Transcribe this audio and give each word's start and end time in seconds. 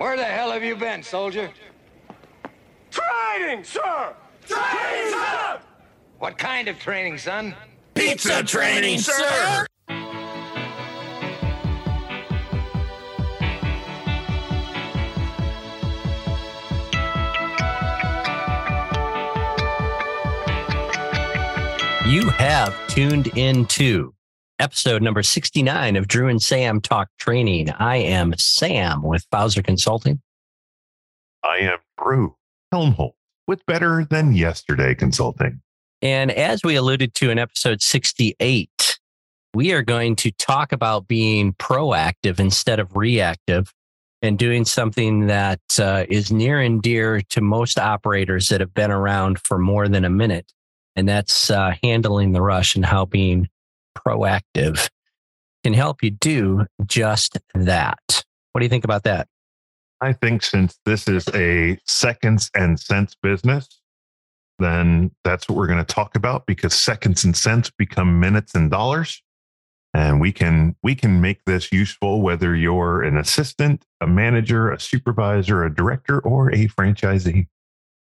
Where 0.00 0.16
the 0.16 0.24
hell 0.24 0.50
have 0.50 0.64
you 0.64 0.76
been, 0.76 1.02
soldier? 1.02 1.50
Training, 2.90 3.64
sir! 3.64 4.14
Training, 4.46 5.12
sir! 5.12 5.60
What 6.18 6.38
kind 6.38 6.68
of 6.68 6.78
training, 6.78 7.18
son? 7.18 7.54
Pizza 7.92 8.42
training, 8.42 9.00
sir! 9.00 9.66
You 22.06 22.30
have 22.38 22.74
tuned 22.88 23.26
in 23.36 23.66
into 23.66 24.14
episode 24.60 25.02
number 25.02 25.22
69 25.22 25.96
of 25.96 26.06
Drew 26.06 26.28
and 26.28 26.40
Sam 26.40 26.80
Talk 26.80 27.08
Training. 27.18 27.70
I 27.70 27.96
am 27.96 28.34
Sam 28.36 29.02
with 29.02 29.26
Bowser 29.30 29.62
Consulting. 29.62 30.20
I 31.42 31.58
am 31.60 31.78
Drew 31.98 32.36
Helmholtz 32.70 33.16
with 33.46 33.64
Better 33.64 34.06
Than 34.08 34.34
Yesterday 34.34 34.94
Consulting. 34.94 35.62
And 36.02 36.30
as 36.30 36.62
we 36.62 36.76
alluded 36.76 37.14
to 37.14 37.30
in 37.30 37.38
episode 37.38 37.80
68, 37.80 38.98
we 39.54 39.72
are 39.72 39.82
going 39.82 40.14
to 40.16 40.30
talk 40.32 40.72
about 40.72 41.08
being 41.08 41.54
proactive 41.54 42.38
instead 42.38 42.78
of 42.78 42.94
reactive 42.94 43.72
and 44.22 44.38
doing 44.38 44.66
something 44.66 45.26
that 45.28 45.60
uh, 45.78 46.04
is 46.10 46.30
near 46.30 46.60
and 46.60 46.82
dear 46.82 47.22
to 47.30 47.40
most 47.40 47.78
operators 47.78 48.50
that 48.50 48.60
have 48.60 48.74
been 48.74 48.90
around 48.90 49.38
for 49.38 49.58
more 49.58 49.88
than 49.88 50.04
a 50.04 50.10
minute. 50.10 50.52
And 50.96 51.08
that's 51.08 51.50
uh, 51.50 51.74
handling 51.82 52.32
the 52.32 52.42
rush 52.42 52.76
and 52.76 52.84
how 52.84 53.06
being 53.06 53.48
proactive 54.06 54.88
can 55.64 55.74
help 55.74 56.02
you 56.02 56.10
do 56.10 56.66
just 56.86 57.38
that. 57.54 58.24
What 58.52 58.60
do 58.60 58.64
you 58.64 58.70
think 58.70 58.84
about 58.84 59.04
that? 59.04 59.28
I 60.00 60.12
think 60.12 60.42
since 60.42 60.78
this 60.86 61.06
is 61.06 61.28
a 61.34 61.78
seconds 61.86 62.50
and 62.54 62.80
cents 62.80 63.14
business, 63.22 63.80
then 64.58 65.10
that's 65.24 65.48
what 65.48 65.58
we're 65.58 65.66
going 65.66 65.84
to 65.84 65.94
talk 65.94 66.16
about 66.16 66.46
because 66.46 66.74
seconds 66.74 67.24
and 67.24 67.36
cents 67.36 67.70
become 67.70 68.18
minutes 68.18 68.54
and 68.54 68.70
dollars. 68.70 69.22
And 69.92 70.20
we 70.20 70.30
can 70.32 70.76
we 70.82 70.94
can 70.94 71.20
make 71.20 71.44
this 71.46 71.72
useful 71.72 72.22
whether 72.22 72.54
you're 72.54 73.02
an 73.02 73.16
assistant, 73.16 73.84
a 74.00 74.06
manager, 74.06 74.70
a 74.70 74.78
supervisor, 74.78 75.64
a 75.64 75.74
director, 75.74 76.20
or 76.20 76.50
a 76.50 76.68
franchisee. 76.68 77.48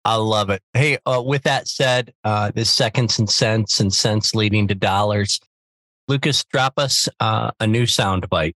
I 0.03 0.15
love 0.15 0.49
it. 0.49 0.61
Hey, 0.73 0.97
uh, 1.05 1.21
with 1.23 1.43
that 1.43 1.67
said, 1.67 2.13
uh, 2.23 2.51
this 2.53 2.69
seconds 2.71 3.19
and 3.19 3.29
cents 3.29 3.79
and 3.79 3.93
cents 3.93 4.35
leading 4.35 4.67
to 4.67 4.75
dollars. 4.75 5.39
Lucas, 6.11 6.43
drop 6.43 6.73
us 6.77 7.07
uh, 7.21 7.51
a 7.61 7.65
new 7.65 7.85
sound 7.85 8.27
bite. 8.29 8.57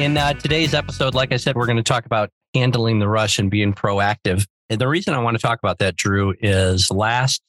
In 0.00 0.16
uh, 0.16 0.32
today's 0.32 0.74
episode, 0.74 1.14
like 1.14 1.32
I 1.32 1.36
said, 1.36 1.54
we're 1.54 1.66
going 1.66 1.76
to 1.76 1.84
talk 1.84 2.04
about 2.04 2.30
handling 2.52 2.98
the 2.98 3.06
rush 3.06 3.38
and 3.38 3.48
being 3.48 3.72
proactive. 3.72 4.44
And 4.68 4.80
the 4.80 4.88
reason 4.88 5.14
I 5.14 5.20
want 5.20 5.36
to 5.36 5.40
talk 5.40 5.60
about 5.60 5.78
that, 5.78 5.94
Drew, 5.94 6.34
is 6.40 6.90
last 6.90 7.40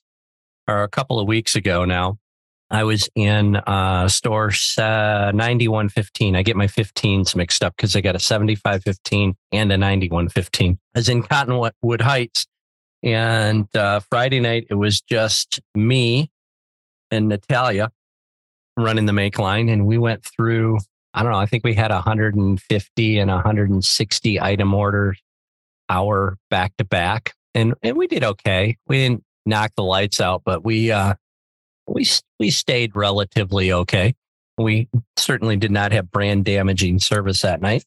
or 0.68 0.84
a 0.84 0.90
couple 0.90 1.20
of 1.20 1.28
weeks 1.28 1.56
ago 1.56 1.86
now, 1.86 2.18
I 2.70 2.84
was 2.84 3.08
in 3.16 3.58
uh, 3.58 4.08
store 4.08 4.52
uh, 4.78 5.32
9115. 5.34 6.36
I 6.36 6.42
get 6.42 6.56
my 6.56 6.68
15s 6.68 7.36
mixed 7.36 7.64
up 7.64 7.76
because 7.76 7.96
I 7.96 8.02
got 8.02 8.16
a 8.16 8.20
7515 8.20 9.36
and 9.52 9.72
a 9.72 9.78
9115. 9.78 10.80
I 10.96 11.00
was 11.00 11.10
in 11.10 11.24
Cottonwood 11.24 12.02
Heights. 12.02 12.48
And 13.04 13.68
uh, 13.76 14.00
Friday 14.10 14.40
night, 14.40 14.66
it 14.72 14.76
was 14.76 15.00
just 15.00 15.60
me 15.76 16.32
and 17.12 17.28
Natalia 17.28 17.92
running 18.78 19.06
the 19.06 19.14
make 19.14 19.38
line. 19.38 19.70
And 19.70 19.86
we 19.86 20.00
went 20.00 20.26
through 20.26 20.80
I 21.16 21.24
don't 21.24 21.32
know. 21.32 21.40
I 21.40 21.46
think 21.46 21.64
we 21.64 21.74
had 21.74 21.92
150 21.92 23.20
and 23.20 23.32
160 23.32 24.42
item 24.42 24.74
orders 24.74 25.18
hour 25.88 26.38
back 26.50 26.76
to 26.78 26.84
back, 26.84 27.34
and 27.54 27.74
and 27.82 27.96
we 27.96 28.08
did 28.08 28.24
okay. 28.24 28.78
We 28.88 28.98
didn't 28.98 29.24
knock 29.46 29.72
the 29.76 29.84
lights 29.84 30.20
out, 30.20 30.44
but 30.46 30.64
we 30.64 30.92
uh 30.92 31.16
we 31.88 32.06
we 32.40 32.52
stayed 32.52 32.96
relatively 32.96 33.72
okay. 33.72 34.16
We 34.58 34.88
certainly 35.18 35.58
did 35.58 35.72
not 35.72 35.92
have 35.92 36.12
brand 36.12 36.46
damaging 36.46 37.00
service 37.00 37.42
that 37.42 37.62
night. 37.62 37.84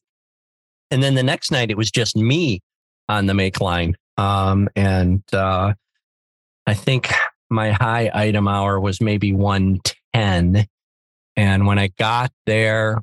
And 0.91 1.01
then 1.01 1.15
the 1.15 1.23
next 1.23 1.51
night, 1.51 1.71
it 1.71 1.77
was 1.77 1.91
just 1.91 2.15
me 2.15 2.61
on 3.07 3.25
the 3.25 3.33
make 3.33 3.59
line, 3.59 3.95
um, 4.17 4.69
and 4.75 5.23
uh, 5.33 5.73
I 6.67 6.73
think 6.73 7.11
my 7.49 7.71
high 7.71 8.11
item 8.13 8.47
hour 8.47 8.79
was 8.79 9.01
maybe 9.01 9.33
110. 9.33 10.67
And 11.35 11.67
when 11.67 11.79
I 11.79 11.87
got 11.97 12.31
there, 12.45 12.99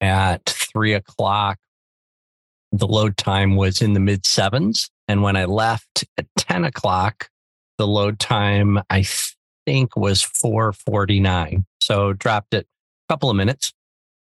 at 0.00 0.44
three 0.46 0.94
o'clock, 0.94 1.58
the 2.72 2.86
load 2.86 3.16
time 3.16 3.56
was 3.56 3.80
in 3.80 3.94
the 3.94 4.00
mid 4.00 4.26
sevens. 4.26 4.90
And 5.06 5.22
when 5.22 5.36
I 5.36 5.46
left 5.46 6.04
at 6.16 6.26
10 6.36 6.64
o'clock, 6.64 7.28
the 7.78 7.86
load 7.86 8.18
time, 8.18 8.80
I 8.90 9.04
think, 9.66 9.96
was 9.96 10.22
449. 10.22 11.64
So 11.80 12.12
dropped 12.12 12.54
it 12.54 12.66
a 13.08 13.12
couple 13.12 13.30
of 13.30 13.36
minutes. 13.36 13.72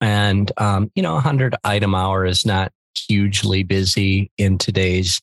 And, 0.01 0.51
um, 0.57 0.91
you 0.95 1.03
know, 1.03 1.15
100 1.15 1.55
item 1.63 1.95
hour 1.95 2.27
is 2.27 2.45
not 2.45 2.73
hugely 2.97 3.63
busy 3.63 4.31
in 4.37 4.59
today's 4.59 5.21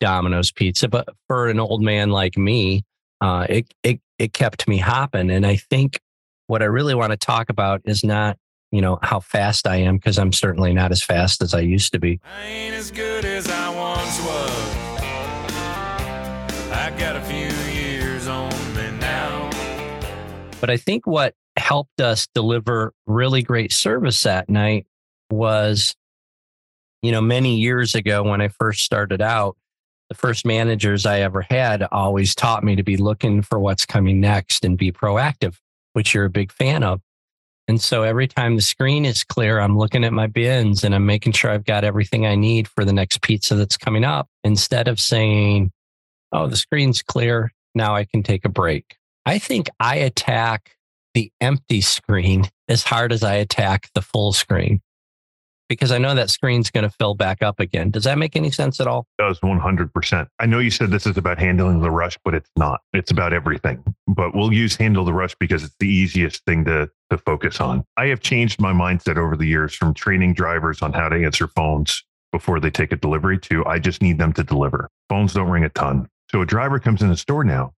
Domino's 0.00 0.52
pizza. 0.52 0.88
But 0.88 1.08
for 1.26 1.48
an 1.48 1.58
old 1.58 1.82
man 1.82 2.10
like 2.10 2.36
me, 2.36 2.84
uh, 3.20 3.46
it, 3.48 3.72
it, 3.82 4.00
it 4.18 4.32
kept 4.32 4.68
me 4.68 4.76
hopping. 4.78 5.30
And 5.30 5.46
I 5.46 5.56
think 5.56 6.00
what 6.46 6.62
I 6.62 6.66
really 6.66 6.94
want 6.94 7.12
to 7.12 7.16
talk 7.16 7.48
about 7.48 7.80
is 7.84 8.04
not 8.04 8.36
you 8.70 8.80
know, 8.82 8.98
how 9.02 9.20
fast 9.20 9.66
I 9.66 9.76
am 9.76 9.96
because 9.96 10.18
I'm 10.18 10.32
certainly 10.32 10.72
not 10.72 10.92
as 10.92 11.02
fast 11.02 11.42
as 11.42 11.54
I 11.54 11.60
used 11.60 11.92
to 11.92 11.98
be. 11.98 12.20
I 12.24 12.44
ain't 12.44 12.74
as 12.74 12.90
good 12.90 13.24
as 13.24 13.48
I 13.48 13.74
once 13.74 14.20
was. 14.20 14.88
I 16.70 16.94
got 16.98 17.16
a 17.16 17.20
few 17.22 17.67
But 20.60 20.70
I 20.70 20.76
think 20.76 21.06
what 21.06 21.34
helped 21.56 22.00
us 22.00 22.26
deliver 22.34 22.92
really 23.06 23.42
great 23.42 23.72
service 23.72 24.22
that 24.22 24.48
night 24.48 24.86
was, 25.30 25.94
you 27.02 27.12
know, 27.12 27.20
many 27.20 27.56
years 27.56 27.94
ago 27.94 28.22
when 28.22 28.40
I 28.40 28.48
first 28.48 28.84
started 28.84 29.20
out, 29.20 29.56
the 30.08 30.14
first 30.14 30.46
managers 30.46 31.04
I 31.04 31.20
ever 31.20 31.42
had 31.42 31.82
always 31.92 32.34
taught 32.34 32.64
me 32.64 32.76
to 32.76 32.82
be 32.82 32.96
looking 32.96 33.42
for 33.42 33.58
what's 33.58 33.84
coming 33.84 34.20
next 34.20 34.64
and 34.64 34.78
be 34.78 34.90
proactive, 34.90 35.56
which 35.92 36.14
you're 36.14 36.24
a 36.24 36.30
big 36.30 36.50
fan 36.50 36.82
of. 36.82 37.00
And 37.68 37.80
so 37.80 38.02
every 38.02 38.26
time 38.26 38.56
the 38.56 38.62
screen 38.62 39.04
is 39.04 39.22
clear, 39.22 39.60
I'm 39.60 39.76
looking 39.76 40.02
at 40.02 40.14
my 40.14 40.26
bins 40.26 40.82
and 40.82 40.94
I'm 40.94 41.04
making 41.04 41.34
sure 41.34 41.50
I've 41.50 41.66
got 41.66 41.84
everything 41.84 42.24
I 42.24 42.34
need 42.34 42.66
for 42.66 42.84
the 42.84 42.94
next 42.94 43.20
pizza 43.20 43.54
that's 43.54 43.76
coming 43.76 44.04
up 44.04 44.26
instead 44.42 44.88
of 44.88 44.98
saying, 44.98 45.70
oh, 46.32 46.46
the 46.46 46.56
screen's 46.56 47.02
clear. 47.02 47.52
Now 47.74 47.94
I 47.94 48.04
can 48.04 48.22
take 48.22 48.46
a 48.46 48.48
break. 48.48 48.96
I 49.28 49.38
think 49.38 49.68
I 49.78 49.96
attack 49.96 50.74
the 51.12 51.30
empty 51.38 51.82
screen 51.82 52.48
as 52.68 52.82
hard 52.82 53.12
as 53.12 53.22
I 53.22 53.34
attack 53.34 53.90
the 53.94 54.00
full 54.00 54.32
screen 54.32 54.80
because 55.68 55.92
I 55.92 55.98
know 55.98 56.14
that 56.14 56.30
screen's 56.30 56.70
going 56.70 56.84
to 56.84 56.96
fill 56.98 57.14
back 57.14 57.42
up 57.42 57.60
again. 57.60 57.90
Does 57.90 58.04
that 58.04 58.16
make 58.16 58.36
any 58.36 58.50
sense 58.50 58.80
at 58.80 58.86
all? 58.86 59.06
It 59.18 59.22
does 59.22 59.38
100%. 59.40 60.28
I 60.38 60.46
know 60.46 60.60
you 60.60 60.70
said 60.70 60.90
this 60.90 61.06
is 61.06 61.18
about 61.18 61.38
handling 61.38 61.82
the 61.82 61.90
rush, 61.90 62.16
but 62.24 62.34
it's 62.34 62.48
not. 62.56 62.80
It's 62.94 63.10
about 63.10 63.34
everything. 63.34 63.84
But 64.06 64.34
we'll 64.34 64.50
use 64.50 64.76
handle 64.76 65.04
the 65.04 65.12
rush 65.12 65.34
because 65.38 65.62
it's 65.62 65.76
the 65.78 65.88
easiest 65.88 66.42
thing 66.46 66.64
to, 66.64 66.88
to 67.10 67.18
focus 67.18 67.60
on. 67.60 67.84
I 67.98 68.06
have 68.06 68.20
changed 68.20 68.62
my 68.62 68.72
mindset 68.72 69.18
over 69.18 69.36
the 69.36 69.46
years 69.46 69.74
from 69.74 69.92
training 69.92 70.32
drivers 70.32 70.80
on 70.80 70.94
how 70.94 71.10
to 71.10 71.22
answer 71.22 71.48
phones 71.48 72.02
before 72.32 72.60
they 72.60 72.70
take 72.70 72.92
a 72.92 72.96
delivery 72.96 73.38
to 73.40 73.62
I 73.66 73.78
just 73.78 74.00
need 74.00 74.16
them 74.16 74.32
to 74.32 74.42
deliver. 74.42 74.88
Phones 75.10 75.34
don't 75.34 75.50
ring 75.50 75.64
a 75.64 75.68
ton. 75.68 76.08
So 76.30 76.40
a 76.40 76.46
driver 76.46 76.78
comes 76.78 77.02
in 77.02 77.10
the 77.10 77.16
store 77.18 77.44
now. 77.44 77.74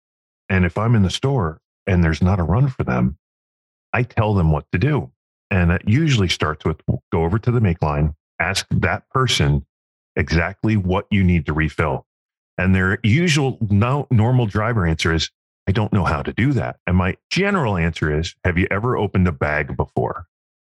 And 0.49 0.65
if 0.65 0.79
I'm 0.79 0.95
in 0.95 1.03
the 1.03 1.11
store 1.11 1.61
and 1.87 2.03
there's 2.03 2.23
not 2.23 2.41
a 2.41 2.45
run 2.45 2.69
for 2.69 2.85
them, 2.85 3.19
I 3.93 4.03
tell 4.03 4.35
them 4.35 4.51
what 4.53 4.67
to 4.73 4.79
do. 4.79 5.11
And 5.51 5.71
it 5.71 5.83
usually 5.87 6.29
starts 6.29 6.65
with 6.65 6.81
go 7.13 7.25
over 7.25 7.39
to 7.39 7.51
the 7.51 7.61
make 7.61 7.83
line, 7.83 8.15
ask 8.39 8.67
that 8.71 9.09
person 9.11 9.65
exactly 10.17 10.77
what 10.77 11.07
you 11.11 11.25
need 11.25 11.47
to 11.47 11.53
refill. 11.53 12.07
And 12.59 12.75
their 12.75 12.99
usual 13.03 13.57
no, 13.71 14.07
normal 14.11 14.47
driver 14.47 14.87
answer 14.87 15.15
is, 15.15 15.31
I 15.69 15.73
don't 15.73 15.93
know 15.93 16.05
how 16.05 16.23
to 16.23 16.33
do 16.33 16.53
that. 16.55 16.77
And 16.87 16.97
my 16.97 17.17
general 17.31 17.77
answer 17.77 18.19
is, 18.19 18.35
have 18.45 18.59
you 18.59 18.67
ever 18.71 18.97
opened 18.97 19.29
a 19.29 19.33
bag 19.33 19.77
before? 19.77 20.27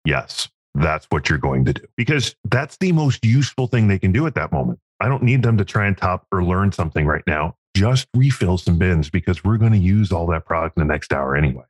Yes, 0.05 0.49
that's 0.75 1.05
what 1.09 1.29
you're 1.29 1.37
going 1.37 1.65
to 1.65 1.73
do 1.73 1.83
because 1.95 2.35
that's 2.45 2.77
the 2.77 2.91
most 2.91 3.23
useful 3.23 3.67
thing 3.67 3.87
they 3.87 3.99
can 3.99 4.11
do 4.11 4.27
at 4.27 4.35
that 4.35 4.51
moment. 4.51 4.79
I 4.99 5.07
don't 5.07 5.23
need 5.23 5.43
them 5.43 5.57
to 5.57 5.65
try 5.65 5.87
and 5.87 5.97
top 5.97 6.25
or 6.31 6.43
learn 6.43 6.71
something 6.71 7.05
right 7.05 7.23
now. 7.27 7.55
Just 7.77 8.07
refill 8.15 8.57
some 8.57 8.77
bins 8.77 9.09
because 9.09 9.43
we're 9.43 9.57
going 9.57 9.71
to 9.73 9.77
use 9.77 10.11
all 10.11 10.27
that 10.27 10.45
product 10.45 10.77
in 10.77 10.87
the 10.87 10.91
next 10.91 11.13
hour 11.13 11.35
anyway. 11.35 11.63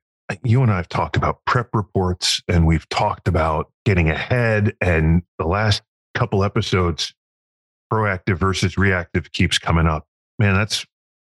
you 0.43 0.61
and 0.61 0.71
I 0.71 0.77
have 0.77 0.89
talked 0.89 1.17
about 1.17 1.39
prep 1.45 1.69
reports 1.73 2.41
and 2.47 2.65
we've 2.65 2.87
talked 2.89 3.27
about 3.27 3.71
getting 3.85 4.09
ahead. 4.09 4.75
And 4.81 5.23
the 5.37 5.45
last 5.45 5.81
couple 6.15 6.43
episodes, 6.43 7.13
proactive 7.91 8.37
versus 8.37 8.77
reactive 8.77 9.31
keeps 9.31 9.57
coming 9.57 9.87
up. 9.87 10.07
Man, 10.39 10.55
that's 10.55 10.85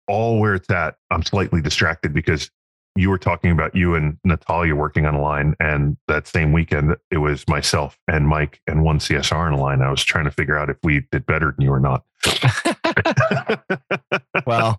all 0.09 0.41
where 0.41 0.55
it's 0.55 0.71
at. 0.71 0.97
I'm 1.11 1.23
slightly 1.23 1.61
distracted 1.61 2.13
because 2.13 2.51
you 2.97 3.11
were 3.11 3.19
talking 3.19 3.51
about 3.51 3.75
you 3.75 3.95
and 3.95 4.19
Natalia 4.25 4.77
working 4.77 5.05
on 5.05 5.15
a 5.15 5.21
line. 5.21 5.55
And 5.59 5.97
that 6.07 6.29
same 6.29 6.53
weekend, 6.53 6.97
it 7.11 7.19
was 7.19 7.47
myself 7.49 7.99
and 8.07 8.29
Mike 8.29 8.61
and 8.67 8.85
one 8.85 8.99
CSR 8.99 9.47
on 9.47 9.53
a 9.53 9.61
line. 9.61 9.83
I 9.83 9.91
was 9.91 10.05
trying 10.05 10.25
to 10.25 10.31
figure 10.31 10.57
out 10.57 10.71
if 10.71 10.77
we 10.83 11.07
did 11.11 11.27
better 11.27 11.55
than 11.57 11.65
you 11.65 11.73
or 11.73 11.81
not. 11.81 12.05
well, 14.47 14.77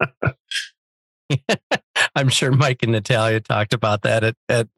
I'm 2.16 2.30
sure 2.30 2.52
Mike 2.52 2.84
and 2.84 2.94
Natalia 2.94 3.42
talked 3.42 3.74
about 3.74 4.04
that 4.04 4.24
at, 4.24 4.36
at, 4.48 4.70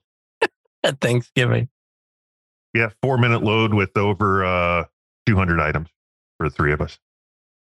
at 0.84 1.00
Thanksgiving. 1.00 1.70
Yeah, 2.74 2.90
four 3.02 3.18
minute 3.18 3.44
load 3.44 3.74
with 3.74 3.96
over 3.98 4.46
uh, 4.46 4.86
200 5.26 5.60
items 5.60 5.90
for 6.38 6.50
the 6.50 6.56
three 6.56 6.74
of 6.74 6.82
us. 6.82 7.00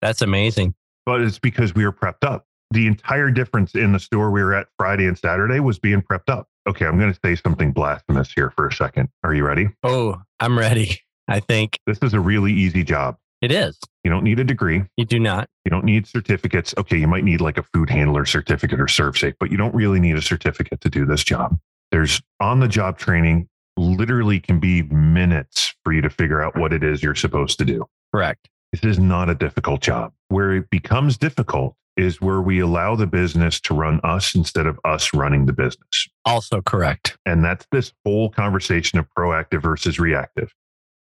That's 0.02 0.22
amazing. 0.22 0.76
But 1.06 1.22
it's 1.22 1.40
because 1.40 1.74
we 1.74 1.86
were 1.86 1.94
prepped 1.94 2.24
up. 2.24 2.47
The 2.72 2.88
entire 2.88 3.32
difference 3.32 3.76
in 3.76 3.94
the 3.94 4.00
store 4.00 4.30
we 4.30 4.44
were 4.44 4.54
at 4.54 4.68
Friday 4.78 5.06
and 5.06 5.18
Saturday 5.18 5.60
was 5.60 5.80
being 5.80 6.02
prepped 6.02 6.30
up. 6.30 6.48
Okay, 6.68 6.86
I'm 6.86 7.00
going 7.00 7.14
to 7.14 7.20
say 7.24 7.36
something 7.36 7.72
blasphemous 7.72 8.32
here 8.34 8.50
for 8.52 8.68
a 8.68 8.74
second. 8.74 9.10
Are 9.24 9.34
you 9.34 9.46
ready? 9.46 9.70
Oh, 9.84 10.22
I'm 10.40 10.58
ready. 10.60 11.00
I 11.30 11.40
think 11.40 11.80
This 11.88 12.00
is 12.02 12.14
a 12.14 12.20
really 12.20 12.52
easy 12.54 12.84
job. 12.84 13.18
it 13.42 13.52
is. 13.52 13.78
You 14.04 14.12
don't 14.12 14.24
need 14.24 14.40
a 14.40 14.44
degree. 14.44 14.84
You 14.98 15.06
do 15.06 15.20
not. 15.20 15.50
You 15.66 15.70
don't 15.70 15.84
need 15.86 16.08
certificates. 16.08 16.74
Okay, 16.78 16.98
you 16.98 17.08
might 17.08 17.24
need 17.26 17.42
like 17.42 17.58
a 17.58 17.64
food 17.64 17.90
handler 17.90 18.26
certificate 18.26 18.80
or 18.80 18.86
ServSafe, 18.86 19.36
but 19.40 19.52
you 19.52 19.58
don't 19.58 19.76
really 19.76 20.00
need 20.00 20.16
a 20.16 20.22
certificate 20.22 20.80
to 20.82 20.90
do 20.90 21.06
this 21.06 21.24
job. 21.24 21.58
There's 21.92 22.22
on 22.40 22.60
the 22.62 22.68
job 22.68 22.98
training, 22.98 23.48
literally 23.78 24.40
can 24.40 24.60
be 24.60 24.82
minutes 24.84 25.74
for 25.84 25.94
you 25.94 26.02
to 26.02 26.10
figure 26.10 26.42
out 26.42 26.58
what 26.58 26.74
it 26.74 26.84
is 26.84 27.04
you're 27.04 27.16
supposed 27.16 27.60
to 27.60 27.66
do. 27.66 27.86
Correct. 28.14 28.48
This 28.74 28.84
is 28.84 29.00
not 29.00 29.30
a 29.30 29.36
difficult 29.36 29.82
job. 29.82 30.14
Where 30.30 30.54
it 30.54 30.70
becomes 30.70 31.18
difficult 31.18 31.76
is 31.98 32.22
where 32.22 32.42
we 32.42 32.60
allow 32.60 32.96
the 32.96 33.08
business 33.08 33.60
to 33.62 33.74
run 33.74 34.00
us 34.04 34.36
instead 34.36 34.68
of 34.68 34.80
us 34.86 35.14
running 35.14 35.48
the 35.48 35.54
business. 35.54 36.08
Also 36.26 36.62
correct. 36.62 37.18
And 37.26 37.44
that's 37.44 37.66
this 37.72 37.92
whole 38.06 38.30
conversation 38.30 39.00
of 39.00 39.08
proactive 39.18 39.62
versus 39.62 40.00
reactive. 40.00 40.54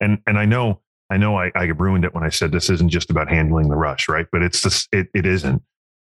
And 0.01 0.19
and 0.25 0.37
I 0.37 0.45
know 0.45 0.81
I 1.09 1.17
know 1.17 1.37
I, 1.37 1.51
I 1.55 1.63
ruined 1.65 2.05
it 2.05 2.13
when 2.13 2.23
I 2.23 2.29
said 2.29 2.51
this 2.51 2.69
isn't 2.69 2.89
just 2.89 3.09
about 3.09 3.29
handling 3.29 3.69
the 3.69 3.75
rush, 3.75 4.09
right? 4.09 4.27
But 4.31 4.41
it's 4.41 4.61
this 4.61 4.87
it, 4.91 5.07
it 5.13 5.25
isn't. 5.25 5.61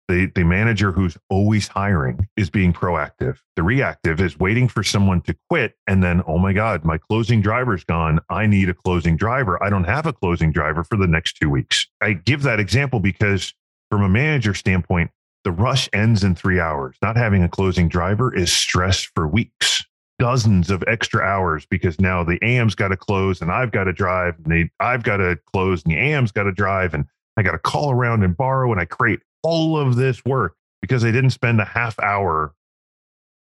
The 0.07 0.31
the 0.35 0.45
manager 0.45 0.93
who's 0.93 1.17
always 1.31 1.67
hiring 1.67 2.29
is 2.37 2.51
being 2.51 2.75
proactive. 2.75 3.39
The 3.57 3.63
reactive 3.63 4.21
is 4.21 4.39
waiting 4.39 4.69
for 4.69 4.83
someone 4.83 5.23
to 5.23 5.35
quit 5.49 5.77
and 5.87 6.03
then, 6.03 6.23
oh 6.27 6.37
my 6.37 6.53
God, 6.53 6.85
my 6.85 6.99
closing 6.99 7.41
driver's 7.41 7.85
gone. 7.85 8.21
I 8.29 8.47
need 8.47 8.69
a 8.69 8.75
closing 8.75 9.17
driver. 9.17 9.63
I 9.63 9.71
don't 9.71 9.85
have 9.85 10.05
a 10.05 10.13
closing 10.13 10.53
driver 10.53 10.85
for 10.85 10.99
the 10.99 11.07
next 11.07 11.39
two 11.41 11.49
weeks. 11.49 11.87
I 12.03 12.13
give 12.13 12.43
that 12.43 12.61
example 12.61 13.01
because 13.01 13.55
from 13.91 14.03
a 14.03 14.09
manager 14.09 14.55
standpoint, 14.55 15.11
the 15.45 15.53
rush 15.53 15.89
ends 15.93 16.25
in 16.25 16.35
three 16.35 16.61
hours. 16.61 16.97
Not 17.03 17.17
having 17.17 17.43
a 17.43 17.49
closing 17.49 17.89
driver 17.89 18.35
is 18.35 18.53
stress 18.53 19.03
for 19.03 19.27
weeks 19.29 19.85
dozens 20.19 20.71
of 20.71 20.85
extra 20.87 21.23
hours 21.23 21.67
because 21.67 22.01
now 22.01 22.23
the 22.23 22.41
AM's 22.43 22.75
got 22.75 22.89
to 22.89 22.97
close 22.97 23.43
and 23.43 23.51
I've 23.51 23.73
got 23.73 23.85
to 23.85 23.93
drive 23.93 24.37
and 24.45 24.53
they, 24.53 24.71
I've 24.81 25.03
got 25.03 25.17
to 25.19 25.39
close 25.53 25.83
and 25.85 25.93
the 25.93 25.99
AM's 25.99 26.33
got 26.33 26.45
to 26.45 26.53
drive 26.53 26.95
and 26.95 27.05
I 27.37 27.43
got 27.43 27.53
to 27.53 27.59
call 27.59 27.91
around 27.91 28.23
and 28.23 28.37
borrow 28.37 28.71
and 28.71 28.81
I 28.81 28.85
create 28.85 29.21
all 29.43 29.77
of 29.77 29.97
this 29.97 30.25
work 30.25 30.55
because 30.81 31.05
I 31.05 31.11
didn't 31.11 31.31
spend 31.31 31.61
a 31.61 31.65
half 31.65 31.99
hour 31.99 32.55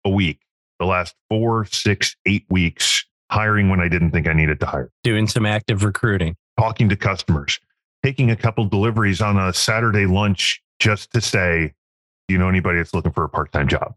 a 0.04 0.10
week 0.10 0.40
the 0.80 0.86
last 0.86 1.14
four, 1.30 1.64
six, 1.66 2.16
eight 2.26 2.44
weeks 2.50 3.04
hiring 3.30 3.68
when 3.68 3.80
I 3.80 3.88
didn't 3.88 4.10
think 4.10 4.28
I 4.28 4.32
needed 4.32 4.60
to 4.60 4.66
hire, 4.66 4.90
Doing 5.02 5.28
some 5.28 5.46
active 5.46 5.84
recruiting. 5.84 6.36
talking 6.58 6.88
to 6.88 6.96
customers, 6.96 7.58
taking 8.04 8.30
a 8.30 8.36
couple 8.36 8.64
deliveries 8.66 9.20
on 9.20 9.38
a 9.38 9.52
Saturday 9.52 10.06
lunch 10.06 10.62
just 10.78 11.12
to 11.12 11.20
say, 11.20 11.72
do 12.28 12.34
you 12.34 12.38
know 12.38 12.48
anybody 12.48 12.78
that's 12.78 12.94
looking 12.94 13.12
for 13.12 13.24
a 13.24 13.28
part 13.28 13.50
time 13.52 13.66
job? 13.66 13.94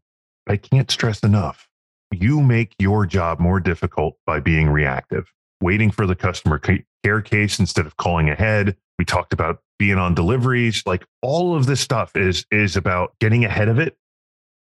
I 0.48 0.58
can't 0.58 0.90
stress 0.90 1.20
enough 1.22 1.68
you 2.12 2.42
make 2.42 2.74
your 2.80 3.06
job 3.06 3.40
more 3.40 3.60
difficult 3.60 4.18
by 4.26 4.40
being 4.40 4.70
reactive, 4.70 5.32
waiting 5.62 5.92
for 5.92 6.06
the 6.06 6.16
customer 6.16 6.60
care 7.04 7.22
case 7.22 7.60
instead 7.60 7.86
of 7.86 7.98
calling 7.98 8.30
ahead. 8.30 8.76
We 8.98 9.06
talked 9.06 9.34
about 9.34 9.62
being 9.78 9.98
on 9.98 10.16
deliveries. 10.16 10.84
Like 10.86 11.06
all 11.22 11.56
of 11.56 11.66
this 11.66 11.82
stuff 11.82 12.16
is 12.16 12.46
is 12.52 12.76
about 12.76 13.14
getting 13.20 13.46
ahead 13.46 13.68
of 13.68 13.80
it 13.80 13.98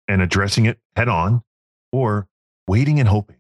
and 0.08 0.22
addressing 0.22 0.66
it 0.66 0.80
head 0.96 1.08
on 1.08 1.42
or 1.92 2.28
waiting 2.68 3.00
and 3.00 3.08
hoping. 3.08 3.38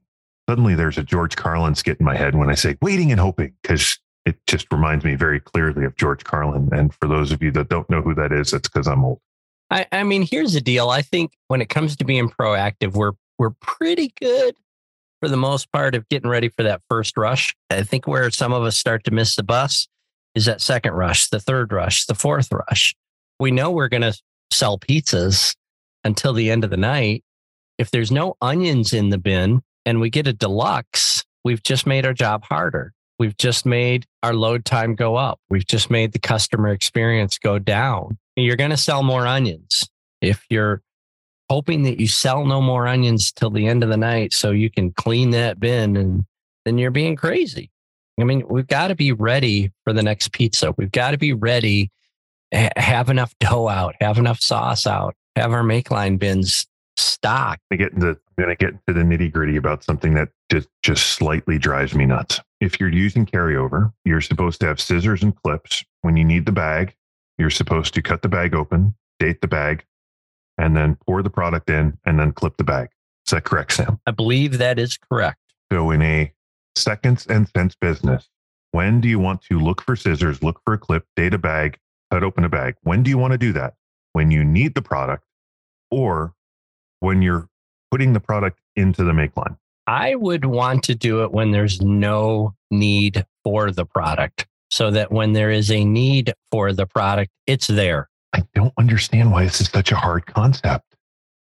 Suddenly 0.49 0.75
there's 0.75 0.97
a 0.97 1.03
George 1.03 1.35
Carlin 1.35 1.75
skit 1.75 1.99
in 1.99 2.05
my 2.05 2.15
head 2.15 2.35
when 2.35 2.49
I 2.49 2.55
say 2.55 2.77
waiting 2.81 3.11
and 3.11 3.19
hoping 3.19 3.53
because 3.61 3.99
it 4.25 4.37
just 4.47 4.71
reminds 4.71 5.05
me 5.05 5.15
very 5.15 5.39
clearly 5.39 5.85
of 5.85 5.95
George 5.95 6.23
Carlin. 6.23 6.69
And 6.71 6.93
for 6.93 7.07
those 7.07 7.31
of 7.31 7.43
you 7.43 7.51
that 7.51 7.69
don't 7.69 7.89
know 7.89 8.01
who 8.01 8.15
that 8.15 8.31
is, 8.31 8.53
it's 8.53 8.67
because 8.67 8.87
I'm 8.87 9.03
old. 9.03 9.19
I, 9.69 9.85
I 9.91 10.03
mean, 10.03 10.27
here's 10.29 10.53
the 10.53 10.61
deal. 10.61 10.89
I 10.89 11.01
think 11.01 11.33
when 11.47 11.61
it 11.61 11.69
comes 11.69 11.95
to 11.97 12.05
being 12.05 12.29
proactive, 12.29 12.93
we're 12.93 13.13
we're 13.37 13.51
pretty 13.61 14.13
good 14.19 14.55
for 15.21 15.27
the 15.27 15.37
most 15.37 15.71
part 15.71 15.95
of 15.95 16.07
getting 16.09 16.29
ready 16.29 16.49
for 16.49 16.63
that 16.63 16.81
first 16.89 17.17
rush. 17.17 17.55
I 17.69 17.83
think 17.83 18.07
where 18.07 18.29
some 18.31 18.53
of 18.53 18.63
us 18.63 18.77
start 18.77 19.03
to 19.05 19.11
miss 19.11 19.35
the 19.35 19.43
bus 19.43 19.87
is 20.35 20.45
that 20.45 20.61
second 20.61 20.93
rush, 20.93 21.29
the 21.29 21.39
third 21.39 21.71
rush, 21.71 22.05
the 22.05 22.15
fourth 22.15 22.49
rush. 22.51 22.95
We 23.39 23.51
know 23.51 23.71
we're 23.71 23.89
going 23.89 24.03
to 24.03 24.17
sell 24.51 24.77
pizzas 24.77 25.55
until 26.03 26.33
the 26.33 26.51
end 26.51 26.63
of 26.63 26.69
the 26.69 26.77
night. 26.77 27.23
If 27.77 27.91
there's 27.91 28.11
no 28.11 28.37
onions 28.41 28.93
in 28.93 29.09
the 29.09 29.17
bin 29.17 29.61
and 29.85 29.99
we 29.99 30.09
get 30.09 30.27
a 30.27 30.33
deluxe, 30.33 31.23
we've 31.43 31.63
just 31.63 31.85
made 31.85 32.05
our 32.05 32.13
job 32.13 32.45
harder. 32.45 32.93
We've 33.17 33.37
just 33.37 33.65
made 33.65 34.05
our 34.23 34.33
load 34.33 34.65
time 34.65 34.95
go 34.95 35.15
up. 35.15 35.39
We've 35.49 35.65
just 35.65 35.89
made 35.89 36.11
the 36.11 36.19
customer 36.19 36.69
experience 36.69 37.37
go 37.37 37.59
down. 37.59 38.17
You're 38.35 38.57
going 38.57 38.71
to 38.71 38.77
sell 38.77 39.03
more 39.03 39.25
onions. 39.25 39.89
If 40.21 40.45
you're 40.49 40.81
hoping 41.49 41.83
that 41.83 41.99
you 41.99 42.07
sell 42.07 42.45
no 42.45 42.61
more 42.61 42.87
onions 42.87 43.31
till 43.31 43.49
the 43.49 43.67
end 43.67 43.83
of 43.83 43.89
the 43.89 43.97
night 43.97 44.33
so 44.33 44.51
you 44.51 44.69
can 44.69 44.91
clean 44.91 45.29
that 45.31 45.59
bin 45.59 45.95
and 45.95 46.25
then 46.65 46.77
you're 46.77 46.91
being 46.91 47.15
crazy. 47.15 47.71
I 48.19 48.23
mean, 48.23 48.43
we've 48.49 48.67
got 48.67 48.87
to 48.87 48.95
be 48.95 49.11
ready 49.11 49.71
for 49.83 49.93
the 49.93 50.03
next 50.03 50.31
pizza. 50.31 50.73
We've 50.77 50.91
got 50.91 51.11
to 51.11 51.17
be 51.17 51.33
ready, 51.33 51.91
have 52.51 53.09
enough 53.09 53.33
dough 53.39 53.67
out, 53.67 53.95
have 54.01 54.17
enough 54.17 54.39
sauce 54.39 54.87
out, 54.87 55.15
have 55.35 55.51
our 55.51 55.63
make 55.63 55.91
line 55.91 56.17
bins 56.17 56.65
stocked. 56.97 57.61
I 57.71 57.75
get 57.75 57.93
into, 57.93 58.09
I'm 58.09 58.17
going 58.37 58.49
to 58.49 58.55
get 58.55 58.73
into 58.87 58.93
the 58.99 59.05
nitty 59.05 59.31
gritty 59.31 59.57
about 59.57 59.83
something 59.83 60.13
that 60.15 60.29
just, 60.49 60.67
just 60.83 61.07
slightly 61.13 61.57
drives 61.57 61.93
me 61.93 62.05
nuts. 62.05 62.39
If 62.61 62.79
you're 62.79 62.89
using 62.89 63.25
carryover, 63.25 63.93
you're 64.05 64.21
supposed 64.21 64.59
to 64.61 64.67
have 64.67 64.79
scissors 64.79 65.23
and 65.23 65.35
clips. 65.35 65.83
When 66.01 66.17
you 66.17 66.23
need 66.23 66.45
the 66.45 66.51
bag, 66.51 66.95
you're 67.37 67.49
supposed 67.49 67.93
to 67.95 68.01
cut 68.01 68.21
the 68.21 68.29
bag 68.29 68.55
open, 68.55 68.95
date 69.19 69.41
the 69.41 69.47
bag, 69.47 69.85
and 70.57 70.75
then 70.75 70.97
pour 71.05 71.21
the 71.21 71.29
product 71.29 71.69
in 71.69 71.97
and 72.05 72.19
then 72.19 72.31
clip 72.31 72.57
the 72.57 72.63
bag. 72.63 72.89
Is 73.25 73.31
that 73.31 73.43
correct, 73.43 73.73
Sam? 73.73 73.99
I 74.05 74.11
believe 74.11 74.57
that 74.59 74.79
is 74.79 74.97
correct. 74.97 75.39
So, 75.71 75.91
in 75.91 76.01
a 76.01 76.31
seconds 76.75 77.25
and 77.27 77.49
cents 77.49 77.75
business, 77.79 78.29
when 78.71 79.01
do 79.01 79.07
you 79.07 79.19
want 79.19 79.41
to 79.43 79.59
look 79.59 79.81
for 79.81 79.95
scissors, 79.95 80.43
look 80.43 80.61
for 80.63 80.73
a 80.73 80.77
clip, 80.77 81.05
date 81.15 81.33
a 81.33 81.37
bag, 81.37 81.79
cut 82.11 82.23
open 82.23 82.43
a 82.43 82.49
bag? 82.49 82.75
When 82.83 83.03
do 83.03 83.09
you 83.09 83.17
want 83.17 83.31
to 83.31 83.37
do 83.37 83.51
that? 83.53 83.75
When 84.13 84.31
you 84.31 84.43
need 84.43 84.75
the 84.75 84.81
product 84.81 85.25
or 85.89 86.33
when 86.99 87.21
you're 87.21 87.47
putting 87.91 88.13
the 88.13 88.19
product 88.19 88.59
into 88.75 89.03
the 89.03 89.13
make 89.13 89.35
line? 89.37 89.57
I 89.87 90.15
would 90.15 90.45
want 90.45 90.83
to 90.83 90.95
do 90.95 91.23
it 91.23 91.31
when 91.31 91.51
there's 91.51 91.81
no 91.81 92.55
need 92.71 93.25
for 93.43 93.71
the 93.71 93.85
product 93.85 94.47
so 94.71 94.91
that 94.91 95.11
when 95.11 95.33
there 95.33 95.51
is 95.51 95.69
a 95.71 95.85
need 95.85 96.33
for 96.51 96.73
the 96.73 96.87
product, 96.87 97.31
it's 97.45 97.67
there. 97.67 98.09
I 98.33 98.43
don't 98.53 98.73
understand 98.77 99.31
why 99.31 99.45
this 99.45 99.61
is 99.61 99.69
such 99.69 99.91
a 99.91 99.95
hard 99.95 100.25
concept. 100.25 100.95